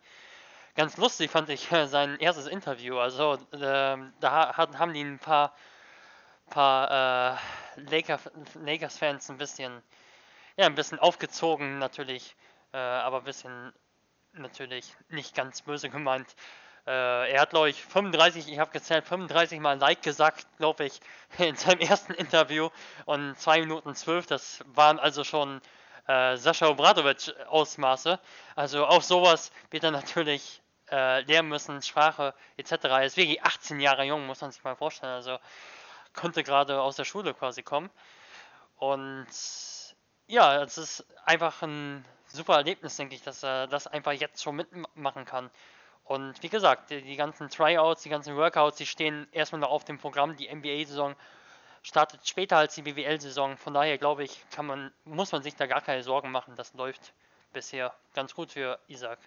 [0.75, 2.99] Ganz lustig fand ich sein erstes Interview.
[2.99, 5.55] Also, äh, da haben die ein paar,
[6.51, 7.37] paar
[7.77, 7.81] äh,
[8.65, 9.81] Lakers-Fans ein bisschen,
[10.57, 12.35] ja, ein bisschen aufgezogen natürlich,
[12.73, 13.73] äh, aber ein bisschen
[14.33, 16.35] natürlich nicht ganz böse gemeint.
[16.89, 21.01] Äh, er hat, glaube ich, 35, ich habe gezählt, 35 Mal Like gesagt, glaube ich,
[21.39, 22.71] in seinem ersten Interview
[23.05, 24.27] und 2 Minuten 12.
[24.27, 25.61] Das waren also schon
[26.07, 28.19] äh, Sascha Obradovic Ausmaße.
[28.57, 32.73] Also auch sowas wird er natürlich äh, lernen müssen, Sprache etc.
[32.85, 35.13] Er ist wirklich 18 Jahre jung, muss man sich mal vorstellen.
[35.13, 35.39] Also
[36.15, 37.91] konnte gerade aus der Schule quasi kommen.
[38.77, 39.27] Und
[40.27, 44.57] ja, es ist einfach ein super Erlebnis, denke ich, dass er das einfach jetzt schon
[44.57, 45.51] mitmachen kann.
[46.09, 49.85] Und wie gesagt, die, die ganzen Tryouts, die ganzen Workouts, die stehen erstmal noch auf
[49.85, 50.37] dem Programm.
[50.37, 51.15] Die NBA-Saison
[51.83, 53.59] startet später als die BWL-Saison.
[53.59, 56.55] Von daher glaube ich, kann man, muss man sich da gar keine Sorgen machen.
[56.57, 57.13] Das läuft
[57.53, 59.19] bisher ganz gut für Isaac.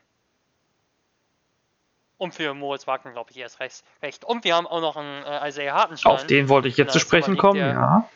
[2.17, 3.83] Und für Moritz Wagner, glaube ich, erst recht.
[4.01, 4.25] recht.
[4.25, 6.13] Und wir haben auch noch einen äh, Isaiah Hartenstein.
[6.13, 8.09] Auf den wollte ich jetzt zu sprechen kommen, ja.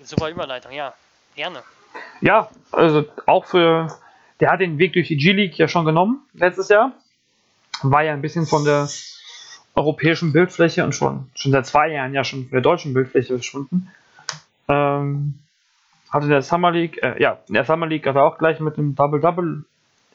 [0.00, 0.94] Super Überleitung, ja.
[1.34, 1.64] Gerne.
[2.20, 3.88] Ja, also auch für.
[4.38, 6.92] Der hat den Weg durch die G-League ja schon genommen letztes Jahr
[7.82, 8.88] war ja ein bisschen von der
[9.74, 13.90] europäischen Bildfläche und schon, schon seit zwei Jahren ja schon von der deutschen Bildfläche verschwunden.
[14.68, 15.38] Ähm,
[16.10, 18.76] hatte der Summer League, äh, ja, in der Summer League hat er auch gleich mit
[18.76, 19.64] einem Double-Double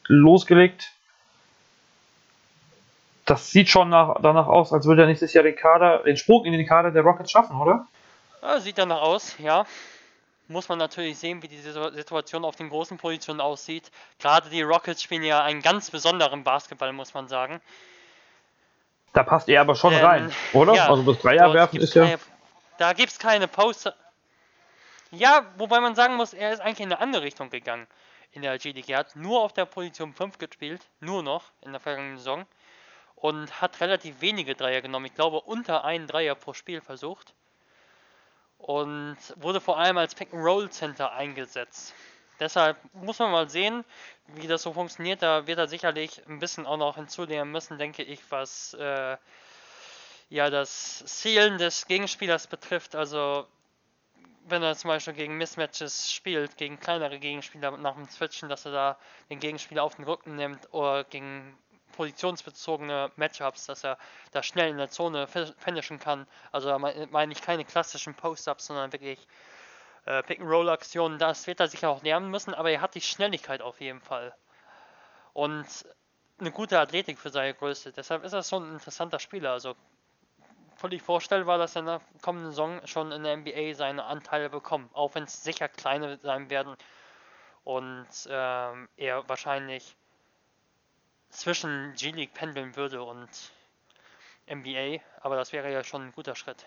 [0.06, 0.92] losgelegt.
[3.26, 6.44] Das sieht schon nach, danach aus, als würde er nächstes Jahr den Kader, den Sprung
[6.44, 7.86] in den Kader der Rockets schaffen, oder?
[8.40, 9.66] Ja, sieht danach aus, ja
[10.48, 13.90] muss man natürlich sehen, wie die Situation auf den großen Positionen aussieht.
[14.18, 17.60] Gerade die Rockets spielen ja einen ganz besonderen Basketball, muss man sagen.
[19.12, 20.74] Da passt er aber schon Denn, rein, oder?
[20.74, 22.18] Ja, also das Dreier werfen ist ja.
[22.78, 23.94] da gibt es keine Poster.
[25.10, 27.86] Ja, wobei man sagen muss, er ist eigentlich in eine andere Richtung gegangen
[28.32, 28.88] in der G-League.
[28.90, 32.46] Er hat nur auf der Position 5 gespielt, nur noch in der vergangenen Saison.
[33.14, 35.06] Und hat relativ wenige Dreier genommen.
[35.06, 37.34] Ich glaube, unter einen Dreier pro Spiel versucht
[38.58, 41.94] und wurde vor allem als Pick-and-Roll-Center eingesetzt.
[42.40, 43.84] Deshalb muss man mal sehen,
[44.28, 45.22] wie das so funktioniert.
[45.22, 49.16] Da wird er sicherlich ein bisschen auch noch hinzulernen müssen, denke ich, was äh,
[50.28, 52.94] ja das Zielen des Gegenspielers betrifft.
[52.94, 53.46] Also
[54.46, 58.72] wenn er zum Beispiel gegen Mismatches spielt, gegen kleinere Gegenspieler nach dem Switchen, dass er
[58.72, 58.98] da
[59.30, 61.58] den Gegenspieler auf den Rücken nimmt oder gegen
[61.92, 63.98] positionsbezogene Matchups, dass er
[64.32, 66.26] da schnell in der Zone finishen kann.
[66.52, 69.18] Also da meine ich keine klassischen Post-Ups, sondern wirklich
[70.06, 71.18] äh, Pick-and-Roll-Aktionen.
[71.18, 74.34] Das wird er sicher auch lernen müssen, aber er hat die Schnelligkeit auf jeden Fall.
[75.32, 75.66] Und
[76.38, 77.92] eine gute Athletik für seine Größe.
[77.92, 79.52] Deshalb ist er schon ein interessanter Spieler.
[79.52, 79.74] Also
[80.76, 84.94] völlig vorstellbar, dass er in der kommenden Saison schon in der NBA seine Anteile bekommt.
[84.94, 86.76] Auch wenn es sicher kleine sein werden
[87.64, 89.94] und ähm, er wahrscheinlich
[91.30, 93.28] zwischen G-League pendeln würde und
[94.50, 96.66] NBA, aber das wäre ja schon ein guter Schritt.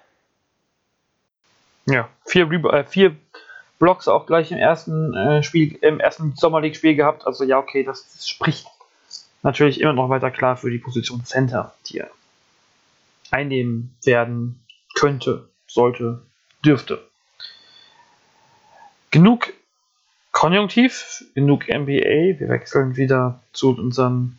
[1.88, 3.16] Ja, vier, äh, vier
[3.80, 7.26] Blocks auch gleich im ersten äh, Spiel, im ersten Sommer League Spiel gehabt.
[7.26, 8.68] Also ja, okay, das, das, spricht
[9.42, 12.12] natürlich immer noch weiter klar für die Position Center, die er
[13.32, 16.22] einnehmen werden könnte, sollte,
[16.64, 17.04] dürfte.
[19.10, 19.52] Genug
[20.32, 22.40] Konjunktiv, genug NBA.
[22.40, 24.38] Wir wechseln wieder zu unserem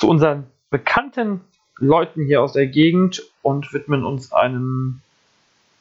[0.00, 1.42] zu unseren bekannten
[1.76, 5.02] Leuten hier aus der Gegend und widmen uns einem,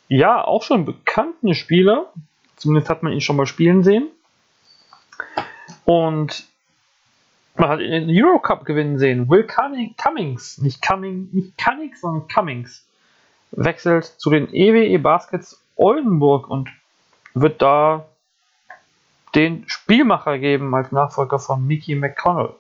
[0.10, 2.12] ja, auch schon bekannten Spieler.
[2.58, 4.10] Zumindest hat man ihn schon mal spielen sehen.
[5.86, 6.46] Und
[7.56, 9.30] man hat ihn in den Eurocup gewinnen sehen.
[9.30, 12.86] Will Cummings, nicht Cumming, nicht Cummings, sondern Cummings,
[13.52, 16.70] wechselt zu den EWE e Baskets Oldenburg und
[17.34, 18.06] wird da
[19.34, 22.56] den Spielmacher geben als Nachfolger von Mickey McConnell.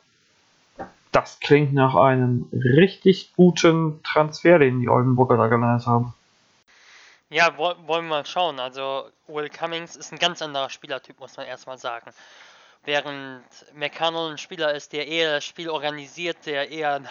[1.11, 6.13] Das klingt nach einem richtig guten Transfer, den die Oldenburger da geleistet haben.
[7.31, 8.59] Ja, wollen wir mal schauen.
[8.59, 12.11] Also Will Cummings ist ein ganz anderer Spielertyp, muss man erstmal sagen.
[12.85, 13.43] Während
[13.73, 17.07] McConnell ein Spieler ist, der eher das Spiel organisiert, der eher ein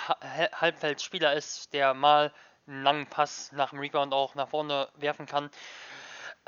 [0.61, 2.33] Halbfeldspieler ist, der mal
[2.67, 5.51] einen langen Pass nach dem Rebound auch nach vorne werfen kann,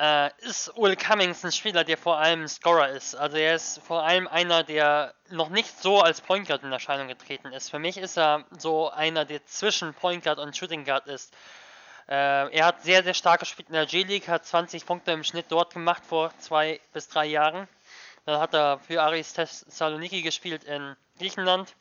[0.01, 3.15] äh, ist Will Cummings ein Spieler, der vor allem Scorer ist.
[3.15, 7.09] Also er ist vor allem einer, der noch nicht so als Point Guard in Erscheinung
[7.09, 7.71] getreten ist.
[7.71, 11.35] Für mich ist er so einer, der zwischen Point Guard und Shooting Guard ist.
[12.09, 15.47] Äh, er hat sehr, sehr stark gespielt in der G-League, hat 20 Punkte im Schnitt
[15.51, 17.69] dort gemacht vor zwei bis drei Jahren.
[18.25, 21.75] Dann hat er für Aris Thessaloniki gespielt in Griechenland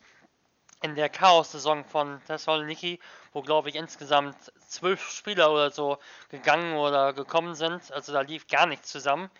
[0.82, 3.00] in der Chaos-Saison von Thessaloniki,
[3.32, 5.98] wo glaube ich insgesamt zwölf Spieler oder so
[6.30, 7.92] gegangen oder gekommen sind.
[7.92, 9.30] Also da lief gar nichts zusammen.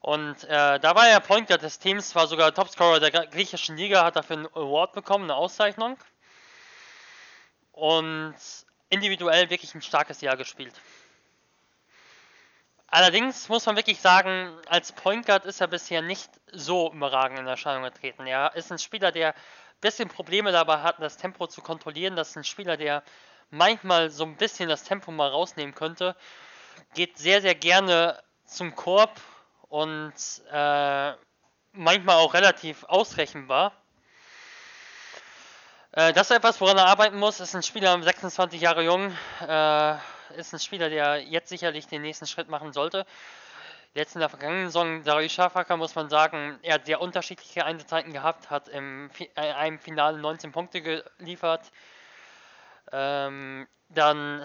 [0.00, 4.04] Und äh, da war er Point Guard des Teams, war sogar Topscorer der griechischen Liga,
[4.04, 5.96] hat dafür einen Award bekommen, eine Auszeichnung.
[7.72, 8.34] Und
[8.90, 10.74] individuell wirklich ein starkes Jahr gespielt.
[12.86, 17.46] Allerdings muss man wirklich sagen, als Point Guard ist er bisher nicht so überragend in
[17.46, 18.26] Erscheinung getreten.
[18.26, 19.34] Er ist ein Spieler, der
[19.84, 22.16] bisschen Probleme dabei hatten, das Tempo zu kontrollieren.
[22.16, 23.02] Das ist ein Spieler, der
[23.50, 26.16] manchmal so ein bisschen das Tempo mal rausnehmen könnte.
[26.94, 29.20] Geht sehr, sehr gerne zum Korb
[29.68, 30.14] und
[30.50, 31.12] äh,
[31.72, 33.72] manchmal auch relativ ausrechenbar.
[35.92, 37.40] Äh, das ist etwas, woran er arbeiten muss.
[37.40, 39.14] Ist ein Spieler, 26 Jahre jung,
[39.46, 39.96] äh,
[40.38, 43.04] ist ein Spieler, der jetzt sicherlich den nächsten Schritt machen sollte.
[43.94, 48.12] Jetzt in der vergangenen Saison, Darius Schafaka, muss man sagen, er hat sehr unterschiedliche Einsatzzeiten
[48.12, 51.70] gehabt, hat im in äh, einem Finale 19 Punkte geliefert.
[52.90, 54.44] Ähm, dann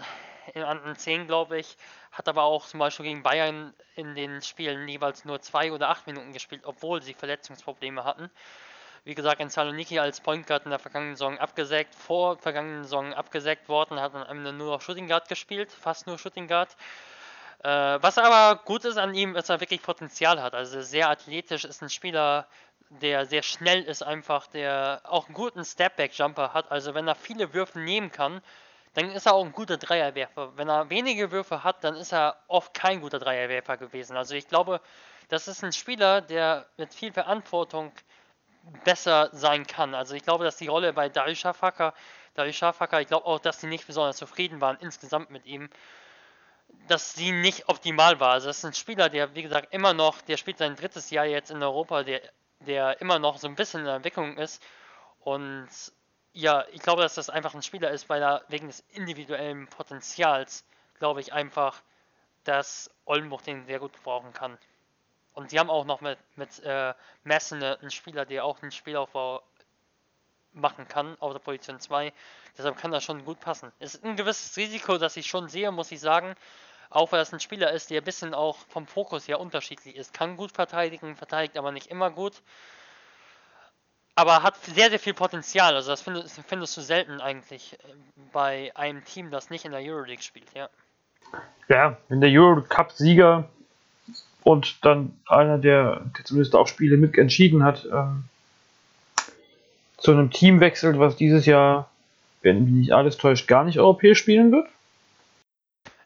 [0.54, 1.78] in anderen 10, glaube ich,
[2.12, 6.06] hat aber auch zum Beispiel gegen Bayern in den Spielen jeweils nur zwei oder acht
[6.06, 8.30] Minuten gespielt, obwohl sie Verletzungsprobleme hatten.
[9.04, 13.16] Wie gesagt, in Saloniki als Point Guard in der vergangenen Saison abgesägt, vor vergangenen Saison
[13.16, 16.76] abgesägt worden, hat dann nur noch Shooting Guard gespielt, fast nur Shooting Guard.
[17.64, 17.68] Äh,
[18.02, 20.54] was aber gut ist an ihm, ist, dass er wirklich Potenzial hat.
[20.54, 22.48] Also sehr athletisch ist ein Spieler,
[22.90, 26.72] der sehr schnell ist, einfach, der auch einen guten Stepback-Jumper hat.
[26.72, 28.42] Also wenn er viele Würfe nehmen kann,
[28.94, 30.58] dann ist er auch ein guter Dreierwerfer.
[30.58, 34.18] Wenn er wenige Würfe hat, dann ist er oft kein guter Dreierwerfer gewesen.
[34.18, 34.82] Also ich glaube,
[35.28, 37.92] das ist ein Spieler, der mit viel Verantwortung
[38.84, 39.94] besser sein kann.
[39.94, 41.94] Also ich glaube, dass die Rolle bei Darius Schafaka,
[42.34, 45.70] Darius Schafaka, ich glaube auch, dass sie nicht besonders zufrieden waren insgesamt mit ihm
[46.88, 48.32] dass sie nicht optimal war.
[48.32, 51.26] Also das ist ein Spieler, der, wie gesagt, immer noch, der spielt sein drittes Jahr
[51.26, 52.22] jetzt in Europa, der,
[52.62, 54.62] der immer noch so ein bisschen in der Entwicklung ist.
[55.20, 55.70] Und
[56.34, 60.66] ja, ich glaube, dass das einfach ein Spieler ist, weil er wegen des individuellen Potenzials,
[60.98, 61.82] glaube ich, einfach,
[62.44, 64.58] dass Oldenburg den sehr gut gebrauchen kann.
[65.34, 69.42] Und sie haben auch noch mit, mit äh, Messen einen Spieler, der auch einen Spielaufbau
[70.54, 72.12] machen kann auf der Position 2.
[72.58, 73.72] Deshalb kann das schon gut passen.
[73.80, 76.36] Es ist ein gewisses Risiko, das ich schon sehe, muss ich sagen.
[76.90, 80.14] Auch weil es ein Spieler ist, der ein bisschen auch vom Fokus her unterschiedlich ist.
[80.14, 82.42] Kann gut verteidigen, verteidigt aber nicht immer gut.
[84.16, 85.76] Aber hat sehr, sehr viel Potenzial.
[85.76, 87.78] Also das findest, findest du selten eigentlich äh,
[88.34, 90.70] bei einem Team, das nicht in der Euroleague spielt, ja.
[91.68, 93.48] Ja, wenn der Eurocup-Sieger
[94.44, 98.24] und dann einer, der, der zumindest auch Spiele mit entschieden hat, ähm,
[100.00, 101.90] zu einem Team wechselt, was dieses Jahr,
[102.42, 104.68] wenn mich nicht alles täuscht, gar nicht europäisch spielen wird?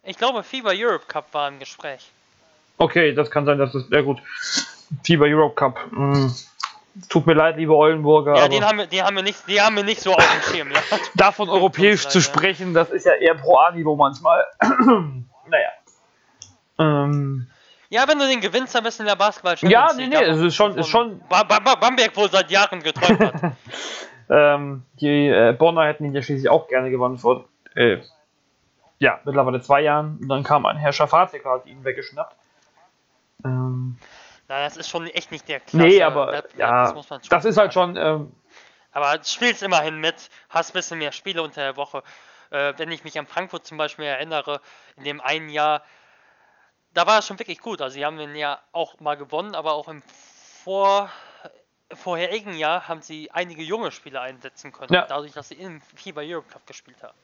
[0.04, 2.12] Ich glaube, FIBA Europe Cup war im Gespräch.
[2.78, 3.86] Okay, das kann sein, dass das.
[3.90, 4.20] Ja, gut.
[5.04, 5.80] FIBA Europe Cup.
[5.92, 6.34] Hm.
[7.10, 8.36] Tut mir leid, liebe Oldenburger.
[8.36, 10.54] Ja, den haben, wir, den haben wir nicht, die haben wir nicht so auf dem
[10.54, 10.72] Schirm.
[10.72, 10.80] Ja.
[11.16, 14.46] Davon europäisch zu sprechen, das ist ja eher pro A-Niveau manchmal.
[14.60, 15.70] naja.
[16.78, 17.48] Ähm.
[17.94, 19.56] Ja, wenn du den gewinnst, dann bist du in der Basketball.
[19.70, 20.76] Ja, nee, nee, es ist schon.
[20.76, 23.52] Ist schon Bamberg wohl seit Jahren geträumt hat.
[24.32, 27.46] ähm, die äh, Bonner hätten ihn ja schließlich auch gerne gewonnen vor.
[27.76, 27.98] Äh,
[28.98, 30.18] ja, mittlerweile zwei Jahren.
[30.20, 32.36] Und dann kam ein Herr Schafatik, hat ihn weggeschnappt.
[33.46, 34.00] Ähm,
[34.48, 35.86] Na, das ist schon echt nicht der Klasse.
[35.86, 37.96] Nee, aber Web ja, das, das ist halt schon.
[37.96, 38.32] Ähm,
[38.92, 42.02] aber du spielst immerhin mit, hast ein bisschen mehr Spiele unter der Woche.
[42.50, 44.62] Äh, wenn ich mich an Frankfurt zum Beispiel erinnere,
[44.98, 45.84] in dem einen Jahr,
[46.94, 47.82] da war es schon wirklich gut.
[47.82, 50.02] Also, sie haben den ja auch mal gewonnen, aber auch im
[50.64, 51.10] Vor
[51.96, 55.06] vorherigen Jahr haben sie einige junge Spieler einsetzen können, ja.
[55.08, 57.18] dadurch, dass sie im FIBA Europe Cup gespielt haben.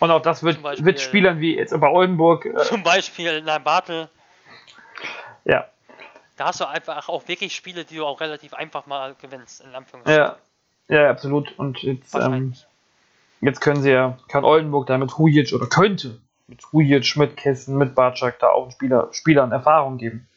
[0.00, 2.46] Und auch das wird, Beispiel, wird Spielern wie jetzt bei Oldenburg.
[2.46, 4.08] Äh, zum Beispiel in Bartel.
[5.44, 5.68] Ja.
[6.36, 9.72] Da hast du einfach auch wirklich Spiele, die du auch relativ einfach mal gewinnst, in
[10.06, 10.36] Ja,
[10.88, 11.56] ja, absolut.
[11.58, 12.54] Und jetzt, ähm,
[13.40, 17.76] jetzt können sie ja, kann Oldenburg da mit Hujic oder könnte mit Hujic, mit Kessen,
[17.78, 20.28] mit Barczak da auch Spieler, Spielern Erfahrung geben.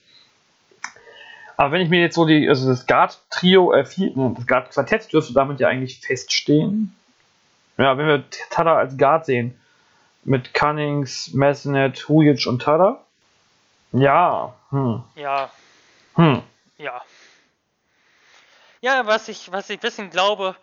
[1.58, 5.60] Aber wenn ich mir jetzt so die, also das Guard-Trio, äh, das Guard-Quartett dürfte damit
[5.60, 6.96] ja eigentlich feststehen.
[7.78, 9.60] Ja, wenn wir Tada als Guard sehen,
[10.24, 13.04] mit Cunnings, Messenet, Hujic und Tada.
[13.92, 14.54] Ja.
[14.72, 15.04] Hm.
[15.16, 15.50] Ja.
[16.16, 16.42] Hm.
[16.78, 17.02] Ja.
[18.82, 20.56] Ja, was ich, was ich ein bisschen glaube,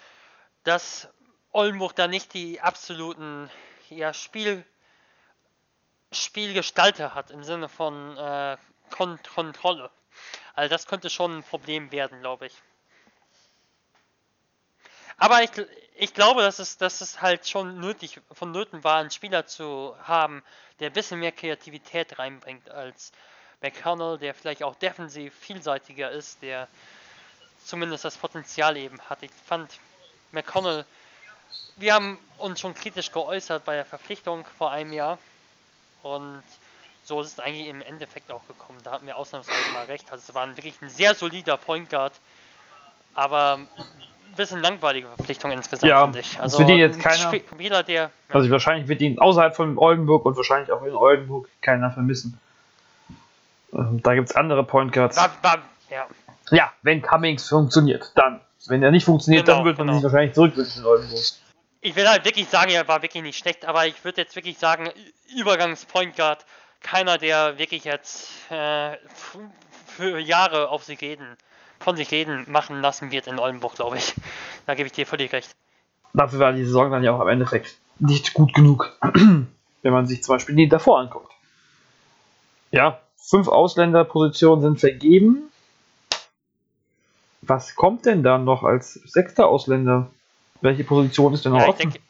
[0.65, 1.09] dass
[1.53, 3.51] Oldenburg da nicht die absoluten
[3.89, 4.65] ja, Spiel
[6.13, 8.57] Spielgestalter hat im Sinne von äh,
[8.91, 9.91] Kon Kontrolle.
[10.55, 12.55] Also das könnte schon ein Problem werden, glaube ich.
[15.17, 15.51] Aber ich,
[15.95, 20.43] ich glaube, dass es, dass es halt schon nötig, vonnöten war, einen Spieler zu haben,
[20.81, 23.13] der ein bisschen mehr Kreativität reinbringt als
[23.61, 26.69] McConnell, der vielleicht auch defensiv vielseitiger ist, der
[27.65, 29.23] zumindest das Potenzial eben hat.
[29.23, 29.79] Ich fand
[30.33, 30.85] McConnell,
[31.77, 35.19] wir haben uns schon kritisch geäußert bei der Verpflichtung vor einem Jahr
[36.03, 36.43] und
[37.05, 38.79] so ist es eigentlich im Endeffekt auch gekommen.
[38.85, 40.11] Da hatten wir ausnahmsweise mal recht.
[40.13, 42.13] Also es war wirklich ein sehr solider Point Guard,
[43.15, 43.69] aber ein
[44.37, 46.41] bisschen langweilige Verpflichtung insgesamt, Ja, finde ich.
[46.41, 50.25] Also wird ihn jetzt ein keiner- Spieler, der Also wahrscheinlich wird ihn außerhalb von Oldenburg
[50.25, 52.39] und wahrscheinlich auch in Oldenburg keiner vermissen.
[53.73, 55.17] Ähm, Da gibt es andere Point Guards.
[55.17, 55.59] war, war,
[55.91, 56.07] ja,
[56.51, 58.41] Ja, wenn Cummings funktioniert, dann.
[58.69, 59.99] Wenn er nicht funktioniert, Genau, dann wird man genau.
[59.99, 61.21] sich wahrscheinlich zurückwünschen in Oldenburg.
[61.83, 64.57] Ich will halt wirklich sagen, er war wirklich nicht schlecht, aber ich würde jetzt wirklich
[64.57, 64.89] sagen,
[65.37, 66.47] Übergangs-Point Guard,
[66.81, 68.97] keiner, der wirklich jetzt äh,
[69.87, 71.37] für Jahre auf sich reden,
[71.81, 74.15] von sich reden machen lassen wird in Oldenburg, glaube ich.
[74.65, 75.51] Da gebe ich dir völlig recht.
[76.15, 80.23] Dafür war die Saison dann ja auch am Endeffekt nicht gut genug, wenn man sich
[80.23, 81.33] zum Beispiel die davor anguckt.
[82.71, 85.51] Ja, fünf Ausländerpositionen sind vergeben.
[87.41, 90.13] Was kommt denn dann noch als sechster Ausländer?
[90.63, 91.91] Welche Position ist denn noch Ja, ich offen?
[91.91, 92.01] denke,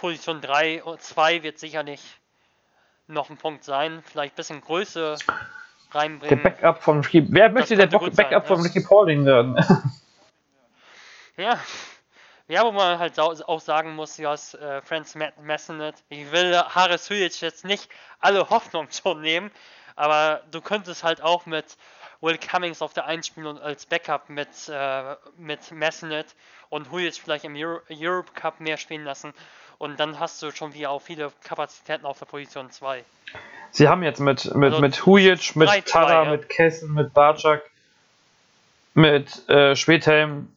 [0.00, 2.00] Position 3 und 2 wird sicherlich
[3.06, 4.02] noch ein Punkt sein.
[4.06, 6.42] Vielleicht ein bisschen Größe der reinbringen.
[6.42, 7.26] Backup von Ricky.
[7.28, 8.60] Wer möchte der gut sein, Backup von.
[8.62, 9.56] Ricky Paulding werden?
[11.36, 11.58] Ja.
[12.48, 17.08] Ja, wo man halt auch sagen muss, ja, ist, äh, Franz Massenet, ich will Haris
[17.08, 19.52] Hujic jetzt nicht alle Hoffnung schon nehmen,
[19.94, 21.76] aber du könntest halt auch mit
[22.20, 26.34] Will Cummings auf der 1 spielen und als Backup mit, äh, mit Massenet
[26.68, 29.32] und Hujic vielleicht im Euro Europe Cup mehr spielen lassen
[29.78, 33.02] und dann hast du schon wieder auch viele Kapazitäten auf der Position 2.
[33.70, 36.30] Sie haben jetzt mit, mit, Also mit Hujic, mit 3-2, Tada, ja.
[36.30, 37.62] mit Kessen, mit Barczak,
[38.94, 40.48] mit äh, Schwedhelm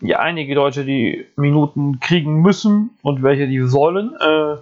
[0.00, 4.14] ja einige Leute, die Minuten kriegen müssen und welche die sollen.
[4.20, 4.56] Äh,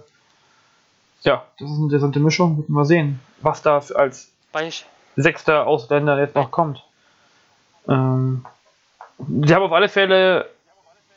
[1.23, 2.57] ja, das ist eine interessante Mischung.
[2.57, 4.69] Müssen wir mal sehen, was da als Bei,
[5.15, 6.83] sechster Ausländer jetzt noch kommt.
[7.87, 8.45] Ähm,
[9.17, 10.49] die haben auf alle Fälle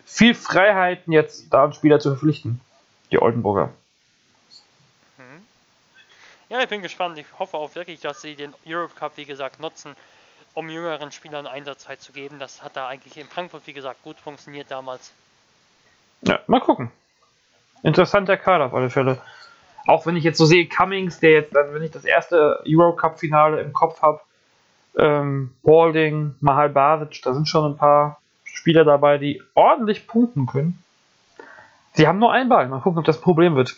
[0.05, 2.61] viel Freiheiten, jetzt da einen Spieler zu verpflichten.
[3.11, 3.71] Die Oldenburger.
[6.49, 7.19] Ja, ich bin gespannt.
[7.19, 9.97] Ich hoffe auch wirklich, dass sie den Europe Cup, wie gesagt, nutzen,
[10.55, 12.39] um jüngeren Spielern Einsatzzeit zu geben.
[12.39, 15.13] Das hat da eigentlich in Frankfurt, wie gesagt, gut funktioniert damals.
[16.23, 16.93] Ja, mal gucken.
[17.83, 19.21] Interessanter Kader auf alle Fälle.
[19.87, 23.61] Auch wenn ich jetzt so sehe, Cummings, der jetzt dann, wenn ich das erste Eurocup-Finale
[23.61, 24.21] im Kopf habe,
[24.99, 30.83] ähm, Balding, Mahal Basic, da sind schon ein paar Spieler dabei, die ordentlich punkten können.
[31.93, 32.69] Sie haben nur einen Ball.
[32.69, 33.77] Mal gucken, ob das Problem wird.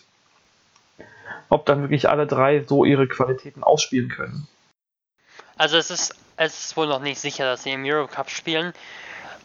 [1.49, 4.47] Ob dann wirklich alle drei so ihre Qualitäten ausspielen können.
[5.57, 8.73] Also es ist, es ist wohl noch nicht sicher, dass sie im Europe Cup spielen,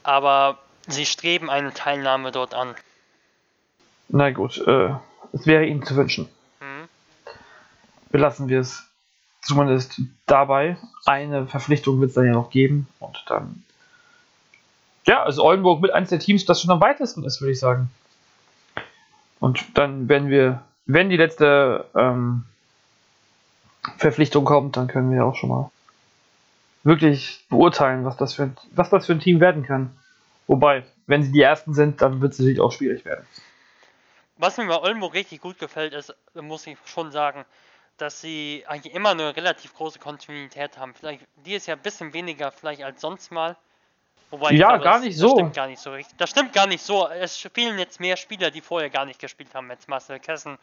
[0.03, 2.75] aber sie streben eine Teilnahme dort an.
[4.09, 4.91] Na gut, äh,
[5.33, 6.29] es wäre ihnen zu wünschen.
[8.15, 8.89] Belassen wir es
[9.43, 10.77] zumindest dabei.
[11.05, 13.65] Eine Verpflichtung wird es dann ja noch geben und dann.
[15.05, 17.91] Ja, also Oldenburg mit eines der Teams, das schon am weitesten ist, würde ich sagen.
[19.41, 22.45] Und dann, wenn wir, wenn die letzte ähm,
[23.97, 25.73] Verpflichtung kommt, dann können wir auch schon mal
[26.85, 29.91] wirklich beurteilen, was das für ein, was das für ein Team werden kann.
[30.47, 33.27] Wobei, wenn sie die ersten sind, dann wird es natürlich auch schwierig werden.
[34.39, 37.45] Was mir bei Oldenburg richtig gut gefällt, ist, muss ich schon sagen,
[37.99, 40.95] dass sie eigentlich immer eine relativ große Kontinuität haben.
[40.95, 43.57] Vielleicht dieses Jahr ein bisschen weniger vielleicht als sonst mal.
[44.31, 45.37] Wobei Ja, glaube, gar das, nicht das so.
[45.37, 46.17] stimmt gar nicht so richtig.
[46.19, 47.09] Das stimmt gar nicht so.
[47.09, 50.59] Es spielen jetzt mehr Spieler, die vorher gar nicht gespielt haben, mit Marcel Kessen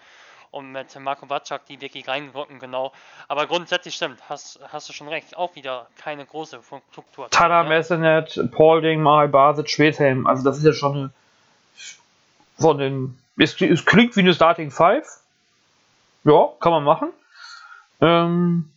[0.51, 2.91] und mit Marco Batschak, die wirklich reinrücken, genau.
[3.29, 5.37] Aber grundsätzlich stimmt, hast, hast du schon recht.
[5.37, 7.29] Auch wieder keine große Fluktuation.
[7.29, 7.69] Tada ja.
[7.69, 10.27] Messenet, Paulding, Mahal Basic, Schwedhelm.
[10.27, 11.11] Also das ist ja schon eine
[12.59, 13.17] von den.
[13.37, 15.07] Es, es klingt wie eine Starting Five.
[16.25, 17.09] Ja, kann man machen.
[18.01, 18.71] Ähm,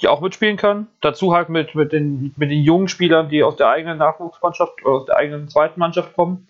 [0.00, 0.88] die auch mitspielen kann.
[1.00, 4.96] Dazu halt mit, mit, den, mit den jungen Spielern, die aus der eigenen Nachwuchsmannschaft oder
[4.96, 6.48] aus der eigenen zweiten Mannschaft kommen.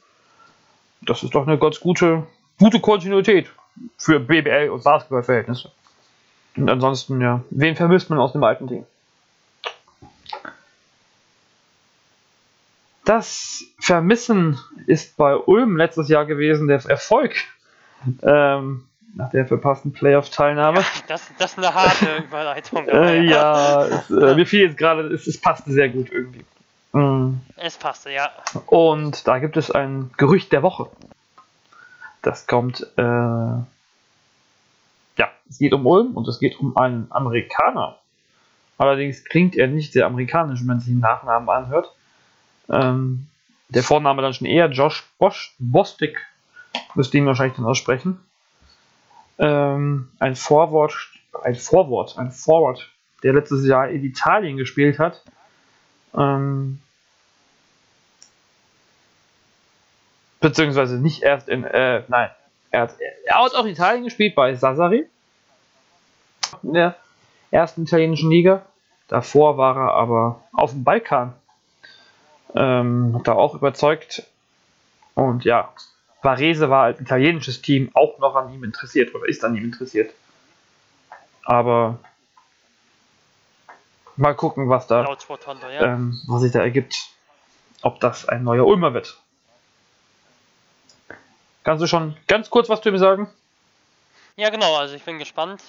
[1.02, 2.26] Das ist doch eine ganz gute,
[2.58, 3.50] gute Kontinuität
[3.98, 5.70] für BBL und Basketballverhältnisse.
[6.56, 8.86] Und ansonsten, ja, wen vermisst man aus dem alten Team?
[13.04, 17.34] Das Vermissen ist bei Ulm letztes Jahr gewesen, der Erfolg
[18.22, 20.84] ähm, nach der verpassten Playoff-Teilnahme.
[21.06, 22.88] Das, das ist eine harte Überleitung.
[22.88, 26.44] Äh, ja, es, äh, mir fiel jetzt gerade, es, es passte sehr gut irgendwie.
[26.92, 27.40] Mm.
[27.56, 28.30] Es passte, ja.
[28.66, 30.88] Und da gibt es ein Gerücht der Woche.
[32.22, 33.64] Das kommt, äh, ja,
[35.48, 37.98] es geht um Ulm und es geht um einen Amerikaner.
[38.78, 41.92] Allerdings klingt er nicht sehr amerikanisch, wenn man sich den Nachnamen anhört.
[42.68, 43.28] Ähm,
[43.68, 46.18] der Vorname dann schon eher Josh Bosch, Bostic,
[46.94, 48.18] müsste ihn wahrscheinlich dann aussprechen.
[49.38, 50.94] Ähm, ein Vorwort,
[51.42, 52.88] ein Vorwort, ein Forward,
[53.22, 55.22] der letztes Jahr in Italien gespielt hat.
[56.16, 56.80] Ähm,
[60.40, 62.30] beziehungsweise nicht erst in, äh, nein,
[62.70, 65.06] er hat, er hat auch Italien gespielt bei Sassari
[66.62, 66.96] in der
[67.50, 68.62] ersten italienischen Liga.
[69.08, 71.34] Davor war er aber auf dem Balkan.
[72.54, 74.24] Ähm, da auch überzeugt.
[75.14, 75.72] Und ja,
[76.24, 80.14] Varese war als italienisches Team auch noch an ihm interessiert oder ist an ihm interessiert.
[81.44, 81.98] Aber
[84.16, 85.06] mal gucken, was da,
[85.80, 86.96] ähm, was sich da ergibt.
[87.82, 89.18] Ob das ein neuer Ulmer wird.
[91.64, 93.28] Kannst du schon ganz kurz was zu ihm sagen?
[94.36, 95.62] Ja, genau, also ich bin gespannt.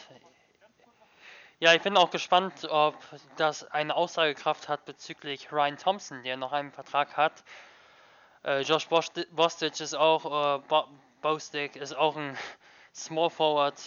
[1.60, 2.96] Ja, ich bin auch gespannt, ob
[3.36, 7.44] das eine Aussagekraft hat bezüglich Ryan Thompson, der noch einen Vertrag hat.
[8.46, 10.84] Äh, Josh Bostic ist auch, äh,
[11.22, 12.38] Bostic ist auch ein
[12.94, 13.82] Small Forward,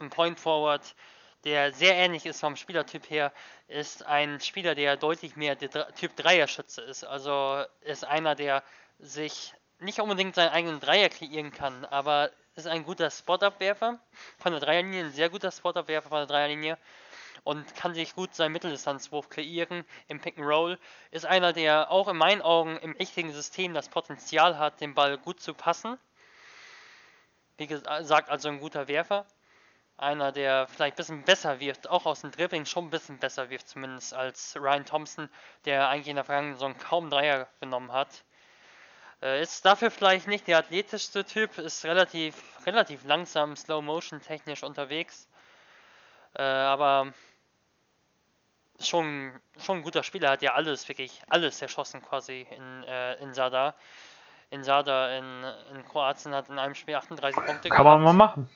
[0.00, 0.96] ein Point Forward,
[1.44, 3.32] der sehr ähnlich ist vom Spielertyp her,
[3.68, 7.04] ist ein Spieler, der deutlich mehr der Typ Dreier-Schütze ist.
[7.04, 8.64] Also ist einer, der
[8.98, 14.00] sich nicht unbedingt seinen eigenen Dreier kreieren kann, aber ist ein guter Spot-Abwerfer
[14.38, 16.76] von der Dreierlinie, ein sehr guter Spot-Abwerfer von der Dreierlinie
[17.46, 20.80] und kann sich gut seinen Mitteldistanzwurf kreieren im Pick and Roll.
[21.12, 25.16] Ist einer, der auch in meinen Augen im richtigen System das Potenzial hat, den Ball
[25.16, 25.96] gut zu passen.
[27.56, 29.26] Wie gesagt, also ein guter Werfer.
[29.96, 33.48] Einer, der vielleicht ein bisschen besser wirft, auch aus dem Dribbling schon ein bisschen besser
[33.48, 35.30] wirft, zumindest als Ryan Thompson,
[35.66, 38.24] der eigentlich in der vergangenen Saison kaum Dreier genommen hat.
[39.22, 42.34] Äh, ist dafür vielleicht nicht der athletischste Typ, ist relativ,
[42.66, 45.28] relativ langsam, Slow Motion technisch unterwegs.
[46.34, 47.14] Äh, aber
[48.80, 53.34] schon, schon ein guter Spieler, hat ja alles, wirklich alles erschossen quasi in, äh, in
[53.34, 53.74] Sada.
[54.50, 57.84] In Sada in, in Kroatien hat in einem Spiel 38 Punkte Kann gehabt.
[57.84, 58.48] man mal machen.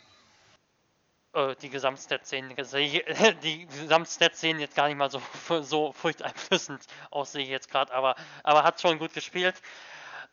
[1.32, 2.48] Äh, die Gesamtstats sehen,
[3.42, 5.22] die Gesamtstats sehen jetzt gar nicht mal so,
[5.62, 9.60] so furchteinflößend aus, sehe ich jetzt gerade, aber, aber hat schon gut gespielt.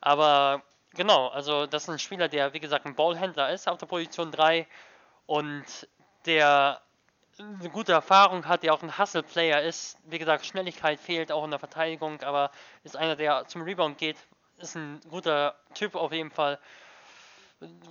[0.01, 0.63] Aber
[0.93, 4.31] genau, also das ist ein Spieler, der wie gesagt ein Ballhändler ist auf der Position
[4.31, 4.67] 3
[5.25, 5.87] und
[6.25, 6.81] der
[7.39, 9.97] eine gute Erfahrung hat, der auch ein Hustle-Player ist.
[10.05, 12.51] Wie gesagt, Schnelligkeit fehlt auch in der Verteidigung, aber
[12.83, 14.17] ist einer, der zum Rebound geht.
[14.57, 16.59] Ist ein guter Typ auf jeden Fall,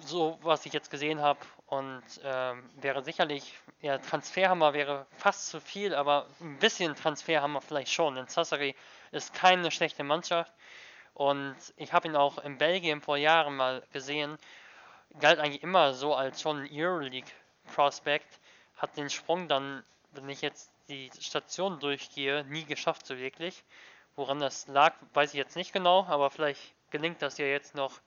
[0.01, 1.39] so was ich jetzt gesehen habe.
[1.67, 7.93] Und ähm, wäre sicherlich, ja, Transferhammer wäre fast zu viel, aber ein bisschen Transferhammer vielleicht
[7.93, 8.17] schon.
[8.17, 8.75] Denn Sassari
[9.13, 10.53] ist keine schlechte Mannschaft.
[11.15, 14.39] Und ich habe ihn auch in Belgien vor Jahren mal gesehen.
[15.21, 18.27] Galt eigentlich immer so als schon Euroleague-Prospect.
[18.77, 23.65] Hat den Sprung dann, wenn ich jetzt die Station durchgehe, nie geschafft so wirklich.
[24.15, 26.61] Woran das lag, weiß ich jetzt nicht genau, aber vielleicht
[26.91, 28.01] gelingt das ja jetzt noch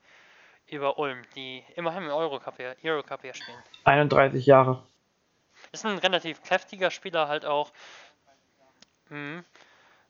[0.68, 3.58] über Ulm, die immerhin im Eurocup hier, Eurocup hier spielen.
[3.84, 4.84] 31 Jahre.
[5.72, 7.72] Ist ein relativ kräftiger Spieler halt auch.
[9.10, 9.44] Mhm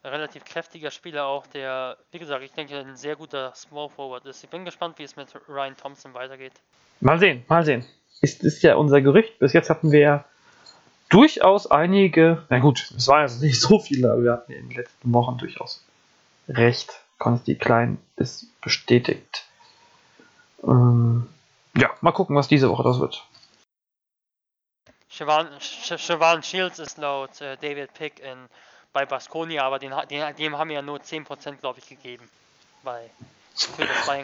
[0.04, 4.44] relativ kräftiger Spieler auch, der, wie gesagt, ich denke, ein sehr guter Small Forward ist.
[4.44, 6.54] Ich bin gespannt, wie es mit Ryan Thompson weitergeht.
[7.02, 7.86] Mal sehen, mal sehen.
[8.22, 9.40] Ist, ist ja unser Gerücht.
[9.40, 10.26] Bis jetzt hatten wir ja
[11.10, 14.78] durchaus einige, na gut, es waren jetzt nicht so viele, aber wir hatten in den
[14.78, 15.84] letzten Wochen durchaus
[16.48, 16.92] recht.
[17.18, 19.46] Konsti Klein ist bestätigt.
[20.64, 21.28] Ähm,
[21.76, 23.26] ja, mal gucken, was diese Woche das wird.
[25.10, 28.38] Siobhan Shields ist laut äh, David Pick in
[28.94, 32.28] bei Baskonia, aber den, den, dem haben wir ja nur 10%, glaube ich, gegeben.
[32.84, 33.10] Bei.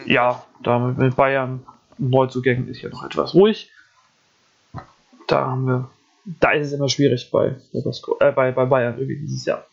[0.05, 1.65] Ja, da mit Bayern
[1.97, 3.71] Neuzugängen ist ja noch etwas ruhig.
[5.27, 5.89] Da haben wir,
[6.25, 9.65] da ist es immer schwierig bei, äh, bei, bei Bayern irgendwie dieses Jahr.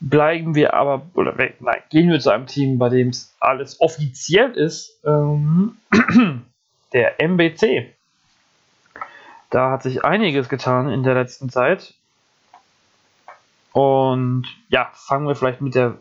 [0.00, 4.52] Bleiben wir aber, oder nein, gehen wir zu einem Team, bei dem es alles offiziell
[4.52, 5.76] ist, ähm,
[6.92, 7.94] der MBC.
[9.50, 11.94] Da hat sich einiges getan in der letzten Zeit.
[13.72, 15.96] Und ja, fangen wir vielleicht mit der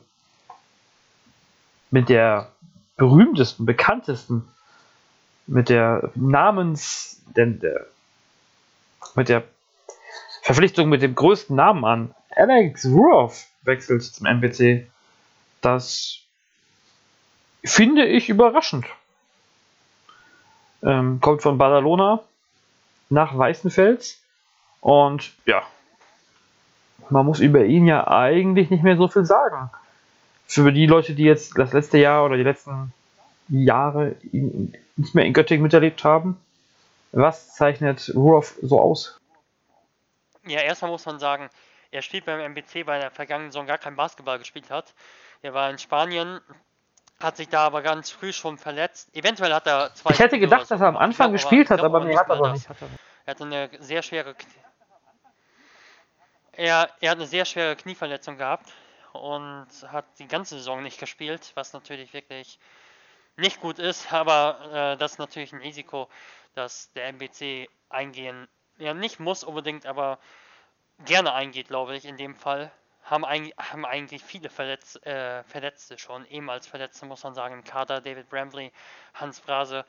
[1.94, 2.50] mit der
[2.98, 4.48] berühmtesten, bekanntesten,
[5.46, 7.86] mit der Namens, denn der,
[9.16, 9.44] mit der
[10.42, 12.16] Verpflichtung mit dem größten Namen an.
[12.36, 14.88] Alex Ruoff wechselt zum NPC.
[15.62, 16.20] Das
[17.64, 18.86] finde ich überraschend.
[20.84, 22.22] Ähm, kommt von Badalona
[23.10, 24.22] nach Weißenfels
[24.82, 25.64] und ja,
[27.10, 29.70] man muss über ihn ja eigentlich nicht mehr so viel sagen.
[30.46, 32.92] Für die Leute, die jetzt das letzte Jahr oder die letzten
[33.48, 36.38] Jahre nicht mehr in Göttingen miterlebt haben,
[37.14, 39.22] Was zeichnet Ruoff so aus?
[40.46, 41.50] Ja, erstmal muss man sagen,
[41.92, 44.96] er spielt beim MBC, weil er vergangenen Saison gar kein Basketball gespielt hat.
[45.44, 46.42] Er war in Spanien,
[47.20, 49.16] hat sich da aber ganz früh schon verletzt.
[49.16, 50.12] Eventuell hat er zwei.
[50.12, 52.68] Ich hätte gedacht, dass er am Anfang glaub, gespielt hat, aber nee, hat er nicht.
[53.26, 54.36] Er hatte eine sehr schwere.
[56.54, 58.74] Er, er hat eine sehr schwere Knieverletzung gehabt
[59.12, 62.60] und hat die ganze Saison nicht gespielt, was natürlich wirklich
[63.38, 66.10] nicht gut ist, aber äh, das ist natürlich ein Risiko,
[66.54, 70.20] das der MBC eingehen, ja nicht muss unbedingt, aber
[71.06, 72.72] gerne eingeht, glaube ich, in dem Fall.
[73.04, 77.64] Haben, eigentlich, haben eigentlich viele Verletz, äh, Verletzte schon, ehemals Verletzte, muss man sagen, im
[77.64, 78.72] Kader, David Bramley,
[79.14, 79.86] Hans Brase.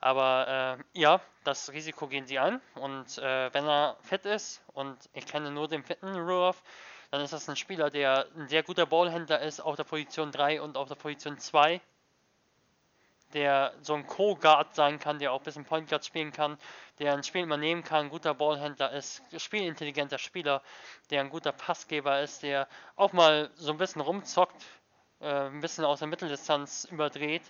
[0.00, 4.96] Aber äh, ja, das Risiko gehen sie an und äh, wenn er fit ist und
[5.12, 6.62] ich kenne nur den fitten Ruoff,
[7.10, 10.62] dann ist das ein Spieler, der ein sehr guter Ballhändler ist auf der Position 3
[10.62, 11.80] und auf der Position 2
[13.34, 16.58] der so ein Co-Guard sein kann, der auch ein bisschen Point Guard spielen kann,
[16.98, 20.62] der ein Spiel übernehmen kann, ein guter Ballhändler ist, spielintelligenter Spieler,
[21.10, 24.62] der ein guter Passgeber ist, der auch mal so ein bisschen rumzockt,
[25.20, 27.42] äh, ein bisschen aus der Mitteldistanz überdreht,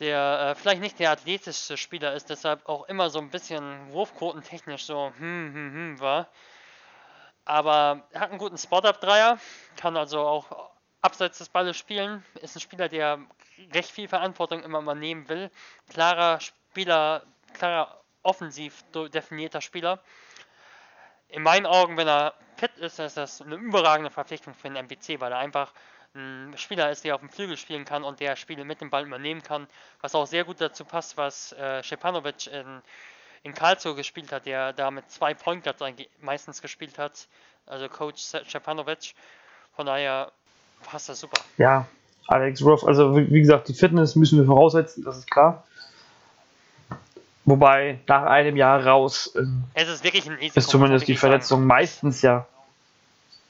[0.00, 4.84] der äh, vielleicht nicht der athletischste Spieler ist, deshalb auch immer so ein bisschen wurfquotentechnisch
[4.84, 6.28] so hm, hm, hm war.
[7.44, 9.38] Aber er hat einen guten Spot-Up-Dreier,
[9.76, 10.70] kann also auch
[11.06, 13.20] abseits des Balles spielen, ist ein Spieler, der
[13.72, 15.50] recht viel Verantwortung immer mal nehmen will.
[15.88, 17.22] Klarer Spieler,
[17.54, 20.02] klarer offensiv definierter Spieler.
[21.28, 25.20] In meinen Augen, wenn er fit ist, ist das eine überragende Verpflichtung für den MPC,
[25.20, 25.72] weil er einfach
[26.14, 29.06] ein Spieler ist, der auf dem Flügel spielen kann und der Spiele mit dem Ball
[29.06, 29.68] übernehmen kann,
[30.00, 32.82] was auch sehr gut dazu passt, was äh, Stepanovic in,
[33.44, 35.82] in Karlsruhe gespielt hat, der da mit zwei Point Guards
[36.20, 37.28] meistens gespielt hat,
[37.66, 39.14] also Coach Stepanovic.
[39.74, 40.32] Von daher
[40.86, 41.40] passt das super.
[41.58, 41.86] Ja,
[42.28, 45.64] Alex Ruff, also wie gesagt, die Fitness müssen wir voraussetzen, das ist klar.
[47.44, 51.68] Wobei nach einem Jahr raus ähm, es ist, wirklich ein ist zumindest die Verletzung sagen.
[51.68, 52.46] meistens ja.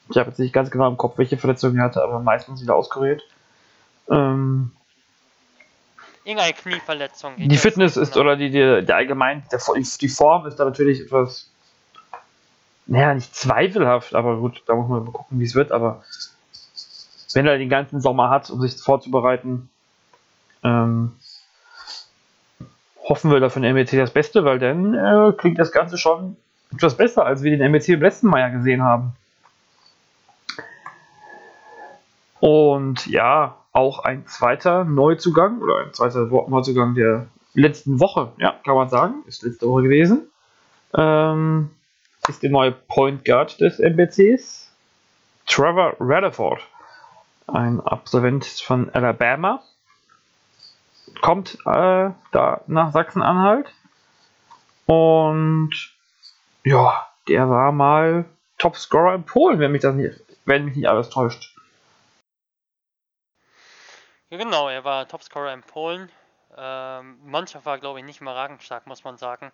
[0.09, 2.75] Ich habe jetzt nicht ganz genau im Kopf, welche Verletzung er hatte, aber meistens wieder
[2.75, 3.23] auskuriert.
[4.09, 4.71] Ähm,
[6.23, 7.33] Irgendeine Knieverletzung.
[7.37, 8.25] Die Fitness ist, genau.
[8.25, 9.59] oder die, die, die allgemein, der,
[10.01, 11.49] die Form ist da natürlich etwas,
[12.85, 16.03] naja, nicht zweifelhaft, aber gut, da muss man mal gucken, wie es wird, aber
[17.33, 19.69] wenn er den ganzen Sommer hat, um sich vorzubereiten,
[20.63, 21.13] ähm,
[23.03, 26.35] hoffen wir da für den MEC das Beste, weil dann äh, klingt das Ganze schon
[26.73, 29.13] etwas besser, als wir den MEC im letzten Mal ja gesehen haben.
[32.39, 38.75] Und ja, auch ein zweiter Neuzugang oder ein zweiter Neuzugang der letzten Woche, ja, kann
[38.75, 40.27] man sagen, ist letzte Woche gewesen.
[40.93, 41.71] Ähm,
[42.27, 44.71] ist der neue Point Guard des MBCs,
[45.45, 46.59] Trevor Rutherford
[47.47, 49.63] ein Absolvent von Alabama,
[51.21, 53.73] kommt äh, da nach Sachsen-Anhalt
[54.85, 55.71] und
[56.63, 58.25] ja, der war mal
[58.57, 61.55] Topscorer in Polen, wenn mich das nicht, wenn mich nicht alles täuscht.
[64.29, 66.11] Ja, genau, er war Topscorer in Polen.
[66.57, 69.51] Ähm, Mannschaft war, glaube ich, nicht mal ragenstark, muss man sagen,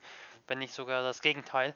[0.48, 1.76] wenn nicht sogar das Gegenteil.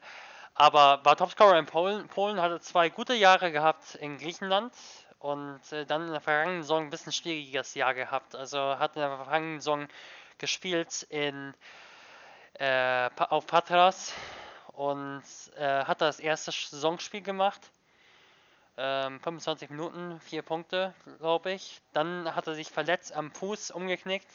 [0.55, 2.07] Aber war Topscorer in Polen.
[2.07, 4.73] Polen hatte zwei gute Jahre gehabt in Griechenland,
[5.19, 8.35] und äh, dann in der vergangenen Saison ein bisschen schwieriges Jahr gehabt.
[8.35, 9.87] Also hat in der vergangenen Saison
[10.37, 11.53] gespielt in,
[12.53, 14.13] äh, auf Patras
[14.73, 15.23] und
[15.57, 17.61] äh, hat das erste Saisonspiel gemacht.
[18.79, 21.81] Ähm, 25 Minuten, 4 Punkte, glaube ich.
[21.93, 24.27] Dann hat er sich verletzt am Fuß, umgeknickt.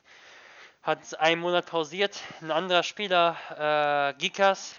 [0.82, 2.18] Hat einen Monat pausiert.
[2.40, 4.74] Ein anderer Spieler, äh, Gikas,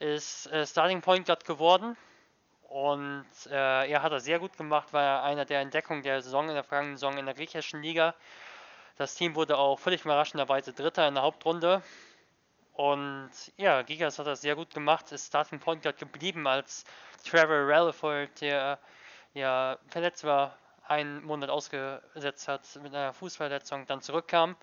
[0.00, 1.96] ist äh, Starting Point Guard geworden
[2.74, 6.48] und äh, er hat das sehr gut gemacht, war er einer der Entdeckungen der Saison
[6.48, 8.16] in der vergangenen Saison in der griechischen Liga.
[8.96, 11.82] Das Team wurde auch völlig überraschenderweise Dritter in der Hauptrunde.
[12.72, 16.84] Und ja, Gigas hat das sehr gut gemacht, ist Starting Point Guard geblieben, als
[17.24, 18.80] Trevor Rutherford, der
[19.34, 20.58] ja verletzt war,
[20.88, 24.56] einen Monat ausgesetzt hat mit einer Fußverletzung, dann zurückkam.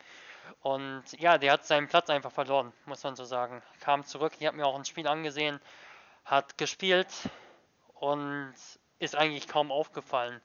[0.64, 3.64] Und ja, der hat seinen Platz einfach verloren, muss man so sagen.
[3.80, 5.62] Kam zurück, ich habe mir auch ein Spiel angesehen,
[6.26, 7.08] hat gespielt,
[8.02, 8.56] und
[8.98, 10.42] ist eigentlich kaum aufgefallen.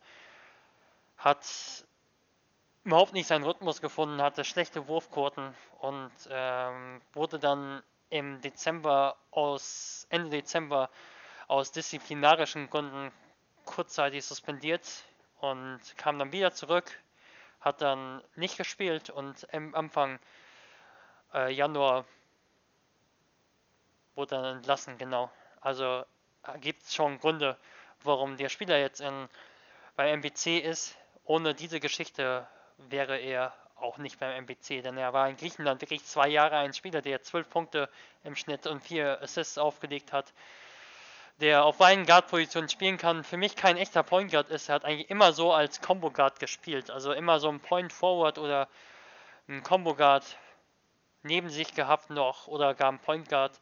[1.16, 1.44] Hat
[2.84, 10.07] überhaupt nicht seinen Rhythmus gefunden, hatte schlechte Wurfquoten und ähm, wurde dann im Dezember aus
[10.11, 10.90] Ende Dezember
[11.48, 13.11] aus disziplinarischen Gründen
[13.64, 14.86] kurzzeitig suspendiert
[15.40, 16.92] und kam dann wieder zurück,
[17.61, 20.20] hat dann nicht gespielt und im Anfang
[21.32, 22.04] äh, Januar
[24.14, 25.30] wurde dann entlassen, genau.
[25.62, 26.04] Also
[26.61, 27.57] gibt es schon Gründe,
[28.03, 29.28] warum der Spieler jetzt in,
[29.97, 30.97] bei MBC ist.
[31.24, 32.47] Ohne diese Geschichte
[32.78, 36.72] wäre er auch nicht beim MBC, denn er war in Griechenland wirklich zwei Jahre ein
[36.72, 37.88] Spieler, der zwölf Punkte
[38.24, 40.32] im Schnitt und vier Assists aufgelegt hat,
[41.40, 43.22] der auf beiden Guard-Positionen spielen kann.
[43.22, 44.68] Für mich kein echter Point Guard ist.
[44.68, 48.38] Er hat eigentlich immer so als Combo Guard gespielt, also immer so ein Point Forward
[48.38, 48.68] oder
[49.49, 50.24] ein Combo Guard
[51.22, 53.61] neben sich gehabt noch oder gar ein Point Guard.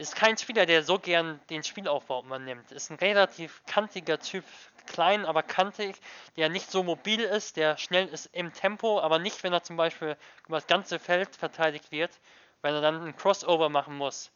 [0.00, 2.72] Ist kein Spieler, der so gern den Spielaufbau übernimmt.
[2.72, 4.46] Ist ein relativ kantiger Typ,
[4.86, 5.94] klein, aber kantig,
[6.38, 9.76] der nicht so mobil ist, der schnell ist im Tempo, aber nicht, wenn er zum
[9.76, 12.18] Beispiel über das ganze Feld verteidigt wird,
[12.62, 14.30] wenn er dann einen Crossover machen muss,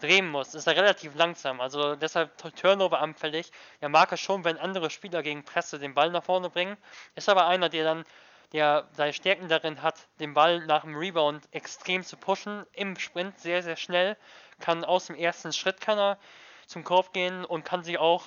[0.00, 1.60] drehen muss, ist er relativ langsam.
[1.60, 3.52] Also deshalb Turnover anfällig.
[3.78, 6.76] Er mag es schon, wenn andere Spieler gegen Presse den Ball nach vorne bringen.
[7.14, 8.04] Ist aber einer, der dann
[8.54, 13.38] der seine Stärken darin hat, den Ball nach dem Rebound extrem zu pushen, im Sprint
[13.40, 14.16] sehr, sehr schnell,
[14.60, 16.18] kann aus dem ersten Schritt kann er
[16.66, 18.24] zum Korb gehen und kann sich auch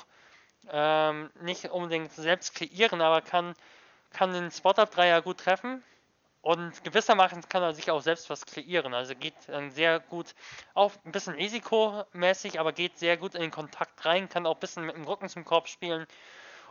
[0.70, 3.54] ähm, nicht unbedingt selbst kreieren, aber kann,
[4.12, 5.84] kann den Spot-Up-Dreier gut treffen
[6.42, 8.94] und gewissermaßen kann er sich auch selbst was kreieren.
[8.94, 10.34] Also geht dann sehr gut,
[10.74, 14.60] auch ein bisschen risikomäßig, aber geht sehr gut in den Kontakt rein, kann auch ein
[14.60, 16.06] bisschen mit dem Rücken zum Korb spielen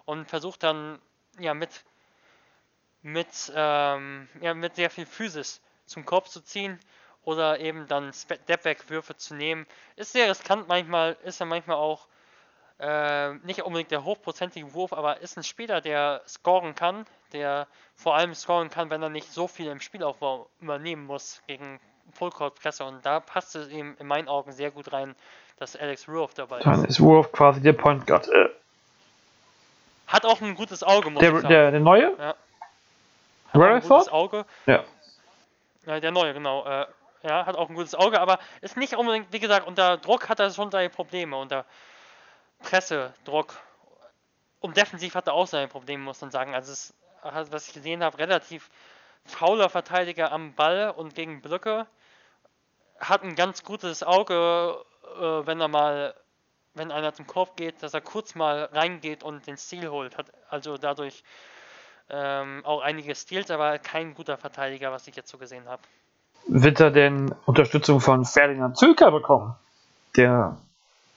[0.05, 1.01] und versucht dann
[1.39, 1.85] ja mit,
[3.03, 6.81] mit, ähm, ja, mit sehr viel Physis zum Korb zu ziehen
[7.27, 9.67] oder eben dann Stepback-Würfe zu nehmen.
[9.97, 12.07] Ist sehr riskant manchmal, ist er manchmal auch
[12.79, 17.67] äh, nicht unbedingt der hochprozentige Wurf, aber ist ein Spieler, der scoren kann, der
[17.97, 21.81] vor allem scoren kann, wenn er nicht so viel im Spielaufbau übernehmen muss gegen
[22.13, 22.85] Fullcourt-Presse.
[22.85, 25.17] Und da passt es ihm in meinen Augen sehr gut rein,
[25.59, 26.67] dass Alex Ruoff dabei ist.
[26.67, 28.29] Dann ist Ruoff quasi der Point Guard.
[28.29, 28.51] Äh,
[30.07, 31.49] Hat auch ein gutes Auge, muss der, ich sagen.
[31.49, 32.15] der, der neue?
[32.19, 32.35] Ja.
[33.49, 34.13] Hat Rutherford?
[34.13, 34.45] Auge.
[34.67, 34.85] Ja.
[35.87, 36.65] Ja, der neue, genau.
[36.67, 36.87] Äh,
[37.23, 40.41] ja, hat auch ein gutes Auge, aber ist nicht unbedingt, wie gesagt, unter Druck hat
[40.41, 41.37] er schon seine Probleme.
[41.37, 41.65] Unter
[42.61, 43.55] Pressedruck.
[44.61, 46.55] Und defensiv hat er auch seine Probleme, muss man sagen.
[46.55, 48.71] Also, es, was ich gesehen habe, relativ
[49.25, 51.87] fauler Verteidiger am Ball und gegen Blöcke.
[52.99, 54.85] Hat ein ganz gutes Auge,
[55.17, 56.15] äh, wenn er mal,
[56.75, 60.17] wenn einer zum Korb geht, dass er kurz mal reingeht und den Stil holt.
[60.17, 61.23] Hat also dadurch
[62.09, 65.83] ähm, auch einige Steals, aber kein guter Verteidiger, was ich jetzt so gesehen habe.
[66.49, 69.55] Wird er denn Unterstützung von Ferdinand Zülker bekommen?
[70.17, 70.57] Der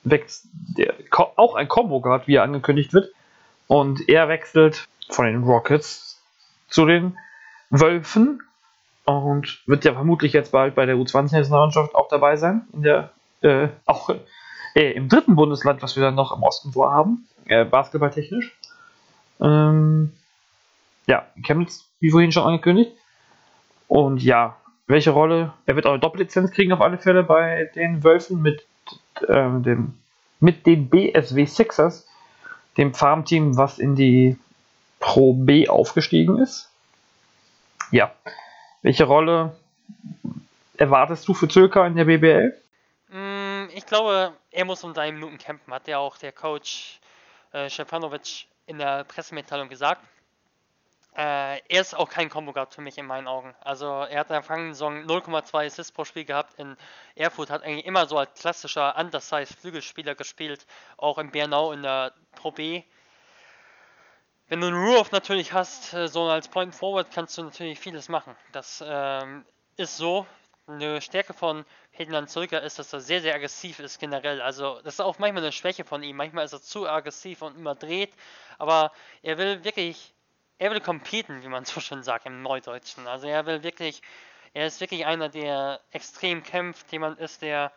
[0.04, 3.14] wächst, der auch ein Combo Guard, wie er angekündigt wird.
[3.68, 6.20] Und er wechselt von den Rockets
[6.68, 7.18] zu den
[7.70, 8.42] Wölfen
[9.06, 12.68] und wird ja vermutlich jetzt bald bei der U20-Nationalmannschaft auch dabei sein.
[12.74, 13.12] In der,
[13.42, 14.10] äh, auch
[14.76, 18.58] äh, im dritten Bundesland, was wir dann noch im Osten vorhaben, äh, basketballtechnisch.
[19.40, 20.14] Ähm,
[21.08, 22.92] ja, Chemnitz, wie vorhin schon angekündigt.
[23.88, 24.58] Und ja,
[24.90, 25.54] welche Rolle?
[25.66, 28.66] Er wird auch eine Doppellizenz kriegen auf alle Fälle bei den Wölfen mit
[29.28, 29.94] ähm, dem
[30.40, 32.08] mit den BSW Sixers,
[32.78, 34.38] dem Farmteam, was in die
[35.00, 36.72] Pro B aufgestiegen ist.
[37.92, 38.14] Ja.
[38.82, 39.56] Welche Rolle
[40.78, 42.58] erwartest du für Zülker in der BBL?
[43.10, 47.00] Mm, Ich glaube, er muss um drei Minuten kämpfen, hat ja auch der Coach
[47.52, 50.02] äh, Stefanovic in der Pressemitteilung gesagt.
[51.20, 53.54] Äh, er ist auch kein Combo Guard für mich in meinen Augen.
[53.60, 56.58] Also er hat in der vergangenen Saison 0,2 Assists pro Spiel gehabt.
[56.58, 56.78] In
[57.16, 60.66] Erfurt hat eigentlich immer so als klassischer Undersized Flügelspieler gespielt,
[60.96, 62.84] auch in Bernau in der Pro B.
[64.48, 68.08] Wenn du einen Ruoff natürlich hast, äh, so als Point Forward, kannst du natürlich vieles
[68.08, 68.34] machen.
[68.54, 69.46] Das ähm,
[69.76, 70.26] ist so.
[70.68, 74.42] Eine Stärke von Hedland Zölker ist, dass er sehr, sehr aggressiv ist generell.
[74.42, 76.16] Also das ist auch manchmal eine Schwäche von ihm.
[76.16, 78.14] Manchmal ist er zu aggressiv und immer dreht.
[78.58, 80.14] Aber er will wirklich,
[80.60, 83.08] er will competen, wie man so schön sagt im Neudeutschen.
[83.08, 84.02] Also er will wirklich,
[84.54, 86.92] er ist wirklich einer, der extrem kämpft.
[86.92, 87.72] Jemand ist, der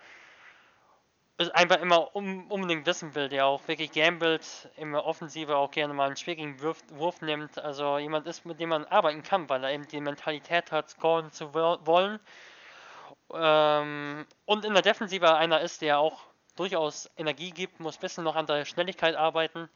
[1.54, 5.94] einfach immer um, unbedingt wissen will, der auch wirklich gambelt, in der Offensive auch gerne
[5.94, 7.58] mal einen schwierigen Wurf, Wurf nimmt.
[7.58, 11.32] Also jemand ist, mit dem man arbeiten kann, weil er eben die Mentalität hat, scoren
[11.32, 12.20] zu wo- wollen.
[13.32, 16.20] Ähm, und in der Defensive einer ist, der auch
[16.56, 19.70] durchaus Energie gibt, muss ein bisschen noch an der Schnelligkeit arbeiten.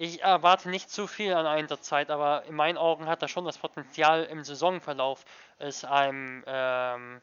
[0.00, 3.58] Ich erwarte nicht zu viel an Einsatzzeit, aber in meinen Augen hat er schon das
[3.58, 5.24] Potenzial im Saisonverlauf,
[5.58, 7.20] es einem ähm,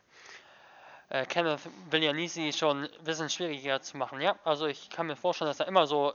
[1.08, 4.20] äh, Kenneth Villanisi schon ein bisschen schwieriger zu machen.
[4.20, 6.14] Ja, also ich kann mir vorstellen, dass er immer so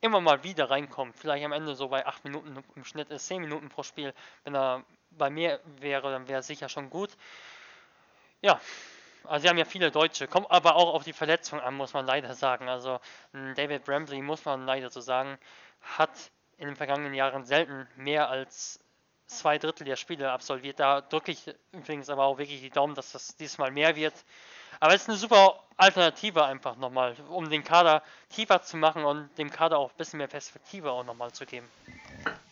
[0.00, 1.18] immer mal wieder reinkommt.
[1.18, 4.14] Vielleicht am Ende so bei 8 Minuten im Schnitt ist 10 Minuten pro Spiel.
[4.44, 7.10] Wenn er bei mir wäre, dann wäre es sicher schon gut.
[8.40, 8.58] Ja,
[9.24, 12.06] also sie haben ja viele Deutsche, kommt aber auch auf die Verletzung an, muss man
[12.06, 12.68] leider sagen.
[12.68, 13.00] Also
[13.32, 15.38] ein David Brambley, muss man leider so sagen,
[15.96, 16.10] hat
[16.58, 18.78] in den vergangenen Jahren selten mehr als
[19.26, 20.78] zwei Drittel der Spiele absolviert.
[20.78, 24.14] Da drücke ich übrigens aber auch wirklich die Daumen, dass das diesmal mehr wird.
[24.80, 29.28] Aber es ist eine super Alternative einfach nochmal, um den Kader tiefer zu machen und
[29.38, 31.66] dem Kader auch ein bisschen mehr Perspektive auch nochmal zu geben.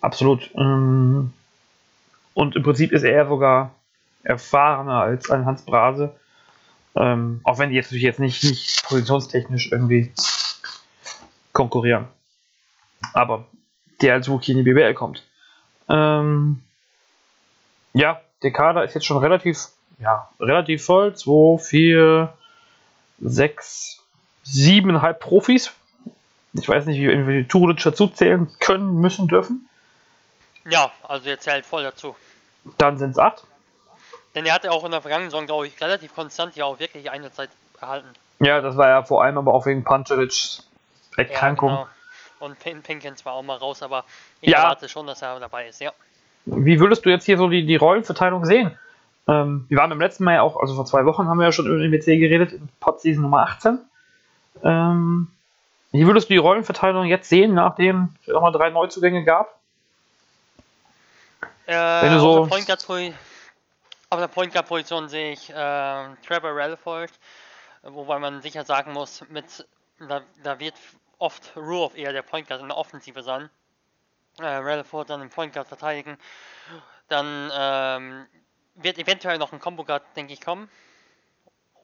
[0.00, 0.50] Absolut.
[0.54, 1.32] Ähm,
[2.34, 3.74] Und im Prinzip ist er sogar
[4.22, 6.14] erfahrener als ein Hans Brase.
[6.96, 10.12] Ähm, auch wenn die jetzt natürlich jetzt nicht, nicht positionstechnisch irgendwie
[11.52, 12.08] konkurrieren.
[13.12, 13.46] Aber
[14.00, 15.22] der als Rookie in die BBL kommt.
[15.88, 16.62] Ähm,
[17.92, 19.68] ja, der Kader ist jetzt schon relativ,
[19.98, 21.14] ja, relativ voll.
[21.14, 22.32] 2, 4,
[23.20, 24.02] 6,
[24.46, 25.72] 7,5 Profis.
[26.54, 29.68] Ich weiß nicht, wie wir die Turic dazu zählen können, müssen, dürfen.
[30.68, 32.16] Ja, also er zählt voll dazu.
[32.78, 33.44] Dann sind es 8.
[34.34, 37.10] Denn er hatte auch in der vergangenen Saison, glaube ich, relativ konstant ja auch wirklich
[37.10, 37.50] eine Zeit
[37.80, 38.08] erhalten.
[38.38, 40.32] Ja, das war ja vor allem aber auch wegen Panceric
[41.16, 41.70] Erkrankung.
[41.70, 41.88] Ja, genau.
[42.40, 44.04] Und Pin Pinkins war auch mal raus, aber
[44.40, 44.58] ich ja.
[44.58, 45.92] erwarte schon, dass er dabei ist, ja.
[46.46, 48.78] Wie würdest du jetzt hier so die, die Rollenverteilung sehen?
[49.28, 51.52] Ähm, wir waren beim letzten Mal ja auch, also vor zwei Wochen haben wir ja
[51.52, 53.78] schon über den WC geredet, in Podseason Nummer 18.
[54.64, 55.28] Ähm,
[55.92, 59.54] wie würdest du die Rollenverteilung jetzt sehen, nachdem es nochmal drei Neuzugänge gab?
[61.66, 62.80] Äh, Wenn du so Point Guard
[64.10, 67.12] auf der Point Guard Position sehe ich äh, Trevor Rutherford,
[67.82, 69.66] wobei man sicher sagen muss, mit
[70.00, 70.74] da, da wird
[71.18, 73.48] oft Ruoff eher der Point Guard in der Offensive sein.
[74.40, 76.18] Äh, Rutherford dann den Point Guard verteidigen.
[77.08, 78.26] Dann ähm,
[78.74, 80.68] wird eventuell noch ein Combo Guard, denke ich, kommen.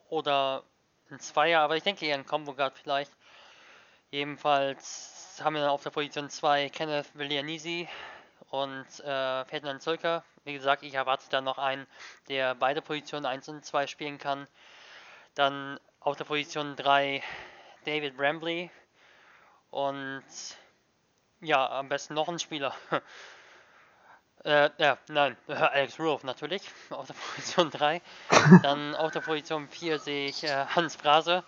[0.09, 0.63] Oder
[1.09, 3.11] ein Zweier, aber ich denke eher ein Combo Guard vielleicht.
[4.11, 7.87] Jedenfalls haben wir dann auf der Position 2 Kenneth Villianisi
[8.49, 10.23] und äh, Ferdinand Zölker.
[10.43, 11.85] Wie gesagt, ich erwarte da noch einen,
[12.29, 14.47] der beide Positionen 1 und 2 spielen kann.
[15.35, 17.21] Dann auf der Position 3
[17.85, 18.71] David Brambley
[19.71, 20.23] und
[21.41, 22.73] ja, am besten noch ein Spieler.
[24.43, 28.01] äh, ja, nein, Alex Roof natürlich auf der Position 3.
[28.63, 31.43] Dann auf der Position 4 sehe ich äh, Hans Brase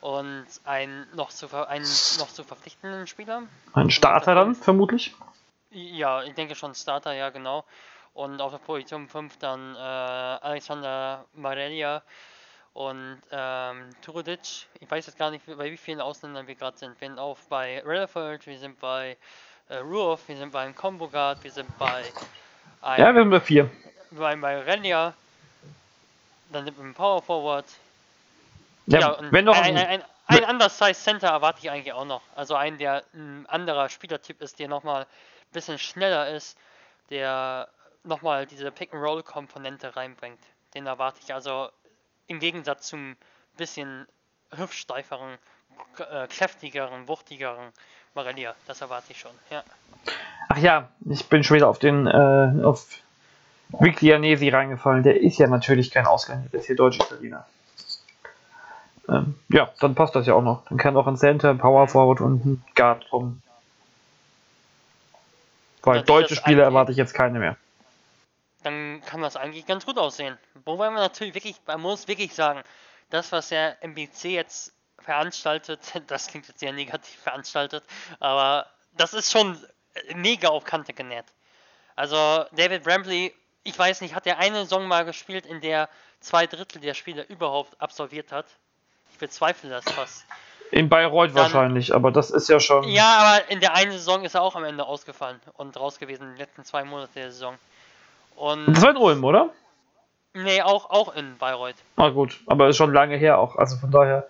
[0.00, 1.86] und einen noch zu, einen
[2.18, 3.44] noch zu verpflichtenden Spieler.
[3.72, 5.14] Ein Starter dann, vermutlich?
[5.72, 7.64] Ja, ich denke schon Starter, ja, genau.
[8.14, 12.02] Und auf der Position 5 dann äh, Alexander Marelia
[12.74, 14.66] und ähm, Turudic.
[14.80, 17.00] Ich weiß jetzt gar nicht, bei wie vielen Ausländern wir gerade sind.
[17.00, 19.16] Wir sind auch bei Rutherford, wir sind bei
[19.68, 22.04] äh, Ruoff, wir sind beim Combo Guard, wir sind bei
[22.82, 23.70] einem, Ja, wir sind bei vier.
[24.10, 25.14] Bei, bei Renja,
[26.50, 27.64] dann sind wir im Power Forward,
[28.86, 32.04] ja, ja wenn noch ein, ein, ein, ein anderes Size Center erwarte ich eigentlich auch
[32.04, 32.22] noch.
[32.34, 35.06] Also einen, der ein anderer Spielertyp ist, der nochmal ein
[35.52, 36.58] bisschen schneller ist,
[37.10, 37.68] der
[38.04, 40.40] nochmal diese Pick-and-Roll-Komponente reinbringt.
[40.74, 41.68] Den erwarte ich also
[42.26, 43.16] im Gegensatz zum
[43.56, 44.06] bisschen
[44.56, 45.38] hüftsteiferen,
[45.98, 47.72] äh, kräftigeren, wuchtigeren
[48.14, 48.54] Marelia.
[48.66, 49.62] Das erwarte ich schon, ja.
[50.48, 52.86] Ach ja, ich bin schon wieder auf den, äh, auf
[53.68, 55.02] Viglianesi reingefallen.
[55.02, 57.46] Der ist ja natürlich kein Ausländer, der ist hier Deutsch-Italiener.
[59.08, 60.64] Ähm, ja, dann passt das ja auch noch.
[60.68, 63.42] Dann kann auch ein Center, Power Forward und ein Guard kommen.
[65.82, 67.56] Weil deutsche Spieler erwarte ich jetzt keine mehr.
[68.62, 70.38] Dann kann das eigentlich ganz gut aussehen.
[70.64, 72.62] Wobei man natürlich wirklich, man muss wirklich sagen,
[73.10, 77.84] das, was der MBC jetzt veranstaltet, das klingt jetzt sehr negativ veranstaltet,
[78.20, 78.66] aber
[78.96, 79.58] das ist schon
[80.14, 81.26] mega auf Kante genäht.
[81.96, 85.88] Also David Brambley, ich weiß nicht, hat er eine Saison mal gespielt, in der
[86.20, 88.46] zwei Drittel der Spieler überhaupt absolviert hat?
[89.22, 90.26] bezweifle das fast.
[90.72, 92.84] In Bayreuth Dann, wahrscheinlich, aber das ist ja schon.
[92.84, 96.22] Ja, aber in der einen Saison ist er auch am Ende ausgefallen und raus gewesen,
[96.22, 97.58] in den letzten zwei Monaten der Saison.
[98.36, 99.50] Und das war in Ulm, oder?
[100.32, 101.76] Nee, auch, auch in Bayreuth.
[101.96, 104.26] Ah, gut, aber ist schon lange her auch, also von daher.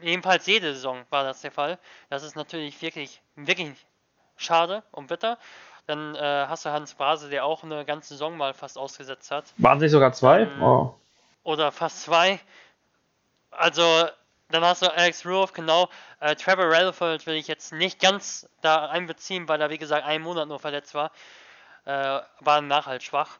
[0.00, 1.76] Jedenfalls jede Saison war das der Fall.
[2.08, 3.74] Das ist natürlich wirklich, wirklich
[4.36, 5.38] schade und bitter.
[5.88, 9.46] Dann äh, hast du Hans Brase, der auch eine ganze Saison mal fast ausgesetzt hat.
[9.56, 10.42] Waren sich sogar zwei?
[10.42, 10.94] Ähm, oh.
[11.42, 12.38] Oder fast zwei.
[13.50, 13.82] Also
[14.50, 15.88] dann hast du Alex Ruoff, genau.
[16.20, 20.24] Äh, Trevor Rutherford will ich jetzt nicht ganz da einbeziehen, weil er, wie gesagt, einen
[20.24, 21.10] Monat nur verletzt war.
[21.84, 23.38] Äh, war nach halt schwach.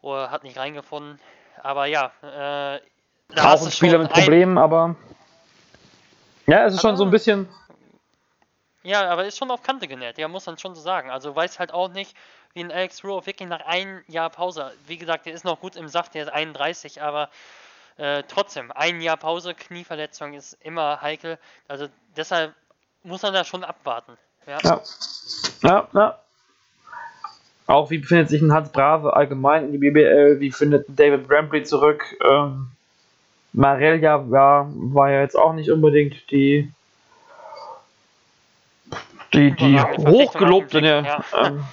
[0.00, 1.20] Oder hat nicht reingefunden.
[1.62, 2.80] Aber ja, äh,
[3.34, 4.64] da auch ein Spieler mit Problemen, ein...
[4.64, 4.96] aber.
[6.46, 7.48] Ja, es ist aber, schon so ein bisschen.
[8.82, 11.10] Ja, aber ist schon auf Kante genäht, ja, muss man schon so sagen.
[11.10, 12.16] Also weiß halt auch nicht,
[12.54, 14.72] wie ein Alex Ruoff wirklich nach einem Jahr Pause.
[14.86, 17.28] Wie gesagt, der ist noch gut im Saft, der ist 31, aber
[17.98, 21.38] äh, trotzdem, ein Jahr Pause, Knieverletzung ist immer heikel.
[21.66, 22.54] Also deshalb
[23.02, 24.16] muss man da schon abwarten.
[24.46, 24.58] Ja.
[24.62, 24.80] ja.
[25.62, 26.18] Ja, ja.
[27.66, 30.40] Auch wie befindet sich ein Hans Brave allgemein in die BBL?
[30.40, 32.02] Wie findet David Brambley zurück?
[32.24, 32.68] Ähm,
[33.52, 36.72] Marelia ja, war ja jetzt auch nicht unbedingt die
[39.34, 41.02] die, die hochgelobte, ja.
[41.02, 41.24] ja.
[41.36, 41.64] Ähm,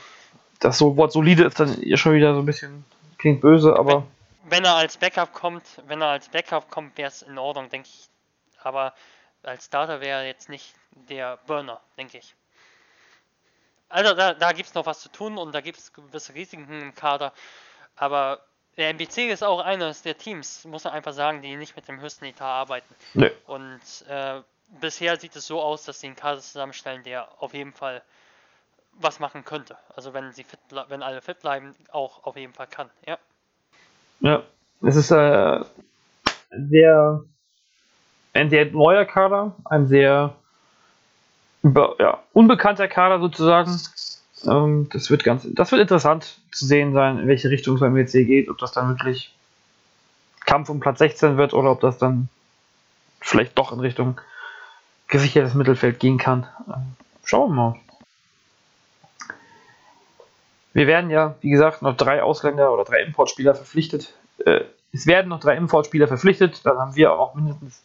[0.60, 2.84] das so Wort solide ist dann schon wieder so ein bisschen
[3.18, 4.06] klingt böse, aber
[4.48, 7.90] wenn er als Backup kommt, wenn er als Backup kommt, wäre es in Ordnung, denke
[7.90, 8.10] ich.
[8.62, 8.94] Aber
[9.44, 12.36] als Starter wäre er jetzt nicht der Burner, denke ich.
[13.90, 16.82] also da, da gibt es noch was zu tun und da gibt es gewisse Risiken
[16.82, 17.34] im Kader.
[17.96, 18.46] Aber
[18.78, 22.00] der MBC ist auch eines der Teams, muss man einfach sagen, die nicht mit dem
[22.02, 22.94] höchsten Etat arbeiten.
[23.14, 23.32] Nee.
[23.46, 24.42] Und äh,
[24.80, 28.04] bisher sieht es so aus, dass sie einen Kader zusammenstellen, der auf jeden Fall
[28.94, 29.78] was machen könnte.
[29.96, 33.18] Also wenn sie fit wenn alle fit bleiben, auch auf jeden Fall kann, ja.
[34.26, 34.42] Ja,
[34.82, 35.60] es ist äh,
[36.50, 37.24] sehr
[38.34, 40.34] ein sehr neuer Kader, ein sehr
[41.64, 43.80] ja, unbekannter Kader sozusagen.
[44.48, 47.94] Ähm, das wird ganz, das wird interessant zu sehen sein, in welche Richtung es beim
[47.94, 49.32] WC geht, ob das dann wirklich
[50.48, 52.28] Kampf um Platz 16 wird oder ob das dann
[53.22, 54.20] vielleicht doch in Richtung
[55.08, 56.48] gesichertes Mittelfeld gehen kann.
[56.68, 57.76] Ähm, schauen wir mal.
[60.76, 64.14] Wir werden ja, wie gesagt, noch drei Ausländer oder drei Importspieler verpflichtet.
[64.46, 66.66] Äh, es werden noch drei Importspieler verpflichtet.
[66.66, 67.82] Dann haben wir auch mindestens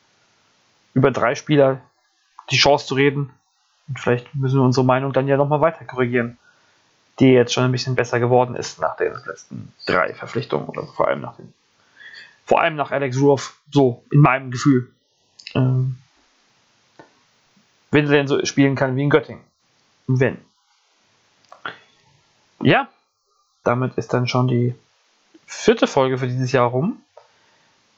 [0.92, 1.80] über drei Spieler
[2.50, 3.30] die Chance zu reden.
[3.86, 6.36] Und vielleicht müssen wir unsere Meinung dann ja nochmal weiter korrigieren,
[7.20, 11.06] die jetzt schon ein bisschen besser geworden ist nach den letzten drei Verpflichtungen oder vor
[11.06, 11.54] allem nach den,
[12.44, 14.90] vor allem nach Alex Ruoff, so in meinem Gefühl.
[15.54, 15.96] Ähm,
[17.92, 19.44] wenn er denn so spielen kann wie in Göttingen.
[20.08, 20.38] Wenn.
[22.62, 22.88] Ja,
[23.64, 24.74] damit ist dann schon die
[25.46, 27.02] vierte Folge für dieses Jahr rum.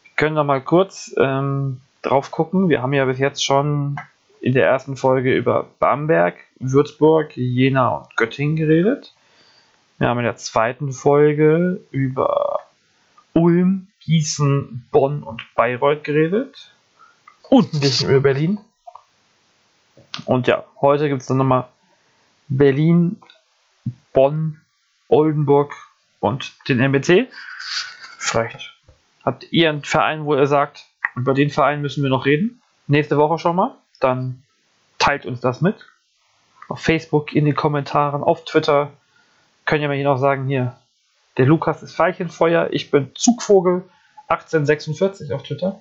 [0.04, 2.68] Wir können noch mal kurz ähm, drauf gucken.
[2.68, 3.96] Wir haben ja bis jetzt schon
[4.40, 9.14] in der ersten Folge über Bamberg, Würzburg, Jena und Göttingen geredet.
[9.98, 12.60] Wir haben in der zweiten Folge über
[13.34, 16.72] Ulm, Gießen, Bonn und Bayreuth geredet.
[17.48, 18.58] Und ein bisschen über Berlin.
[20.24, 21.68] Und ja, heute gibt es dann nochmal
[22.48, 23.20] Berlin,
[24.12, 24.60] Bonn,
[25.08, 25.74] Oldenburg
[26.20, 27.28] und den MBC.
[28.18, 28.74] Vielleicht
[29.24, 32.62] habt ihr einen Verein, wo ihr sagt, über den Verein müssen wir noch reden.
[32.86, 34.42] Nächste Woche schon mal dann
[34.98, 35.76] teilt uns das mit.
[36.68, 38.92] Auf Facebook, in den Kommentaren, auf Twitter.
[39.64, 40.76] Können ja mal hier noch sagen, hier,
[41.36, 43.84] der Lukas ist Veilchenfeuer, ich bin Zugvogel
[44.28, 45.80] 1846 auf Twitter.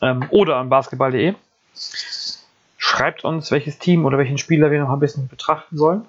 [0.00, 1.34] Ähm, oder an basketball.de.
[2.76, 6.06] Schreibt uns, welches Team oder welchen Spieler wir noch ein bisschen betrachten sollen.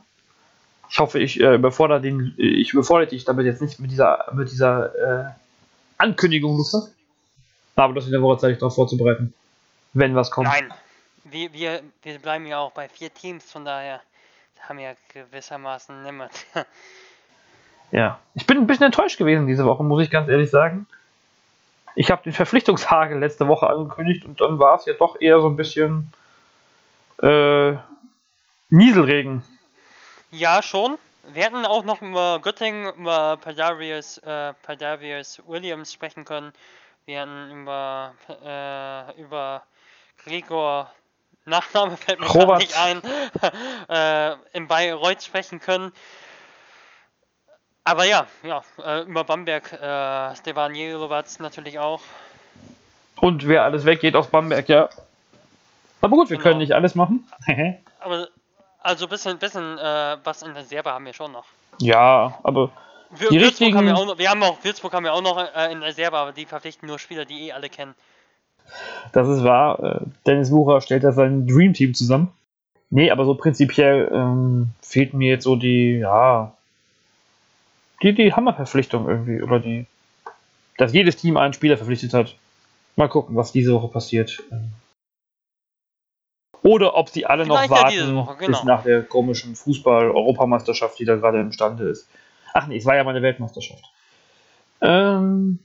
[0.89, 4.51] Ich hoffe, ich äh, überfordere den, ich überfordere dich damit jetzt nicht mit dieser, mit
[4.51, 5.29] dieser äh,
[5.97, 6.93] Ankündigung, Lukas.
[7.75, 9.33] Aber das in der Woche Zeit, darauf vorzubereiten
[9.93, 10.47] wenn was kommt.
[10.47, 10.73] Nein,
[11.25, 14.01] wir, wir, wir bleiben ja auch bei vier Teams, von daher
[14.67, 16.31] haben wir ja gewissermaßen niemand.
[17.91, 20.87] ja, ich bin ein bisschen enttäuscht gewesen diese Woche, muss ich ganz ehrlich sagen.
[21.95, 25.47] Ich habe den Verpflichtungshagel letzte Woche angekündigt und dann war es ja doch eher so
[25.47, 26.13] ein bisschen
[27.21, 27.73] äh,
[28.69, 29.43] Nieselregen.
[30.31, 30.97] Ja, schon.
[31.33, 36.53] Wir hätten auch noch über Göttingen, über Padavius, äh, Padavius Williams sprechen können.
[37.05, 38.13] Wir hätten über,
[38.43, 39.63] äh, über
[40.23, 40.91] Gregor,
[41.45, 42.59] Nachname fällt mir Robert.
[42.59, 43.01] nicht ein,
[43.89, 45.91] äh, in Bayreuth sprechen können.
[47.83, 52.01] Aber ja, ja, äh, über Bamberg, äh, Stevan Jelovac natürlich auch.
[53.19, 54.89] Und wer alles weggeht aus Bamberg, ja.
[56.01, 56.49] Aber gut, wir genau.
[56.49, 57.27] können nicht alles machen.
[57.99, 58.29] aber
[58.81, 61.45] also ein bisschen, bisschen äh, was in der Serbe haben wir schon noch.
[61.79, 62.71] Ja, aber
[63.11, 63.75] wir, die richtigen...
[63.77, 65.93] haben wir, auch noch, wir haben auch Würzburg haben wir auch noch äh, in der
[65.93, 67.95] Serbe, aber die verpflichten nur Spieler, die eh alle kennen.
[69.13, 69.83] Das ist wahr.
[69.83, 72.31] Äh, Dennis Wucher stellt da sein Dream Team zusammen.
[72.91, 76.53] Nee, aber so prinzipiell ähm, fehlt mir jetzt so die, ja,
[78.01, 79.41] die, die Hammerverpflichtung irgendwie.
[79.41, 79.85] Oder die,
[80.77, 82.35] dass jedes Team einen Spieler verpflichtet hat.
[82.95, 84.43] Mal gucken, was diese Woche passiert.
[86.61, 88.57] Oder ob sie alle Vielleicht noch warten ja Woche, genau.
[88.57, 92.07] bis nach der komischen Fußball-Europameisterschaft, die da gerade imstande ist.
[92.53, 93.83] Ach nee, es war ja meine Weltmeisterschaft.
[94.81, 95.59] Ähm,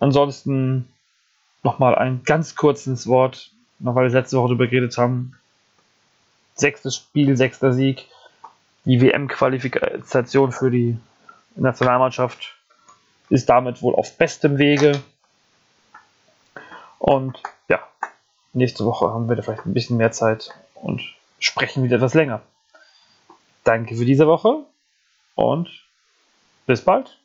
[0.00, 0.88] ansonsten
[1.62, 5.38] nochmal ein ganz kurzes Wort, noch weil wir letzte Woche darüber geredet haben.
[6.54, 8.06] Sechstes Spiel, sechster Sieg.
[8.84, 10.98] Die WM-Qualifikation für die
[11.54, 12.56] Nationalmannschaft
[13.28, 15.00] ist damit wohl auf bestem Wege.
[16.98, 17.80] Und ja,
[18.52, 21.02] nächste Woche haben wir da vielleicht ein bisschen mehr Zeit und
[21.38, 22.42] sprechen wieder etwas länger.
[23.64, 24.64] Danke für diese Woche
[25.34, 25.68] und
[26.66, 27.18] bis bald.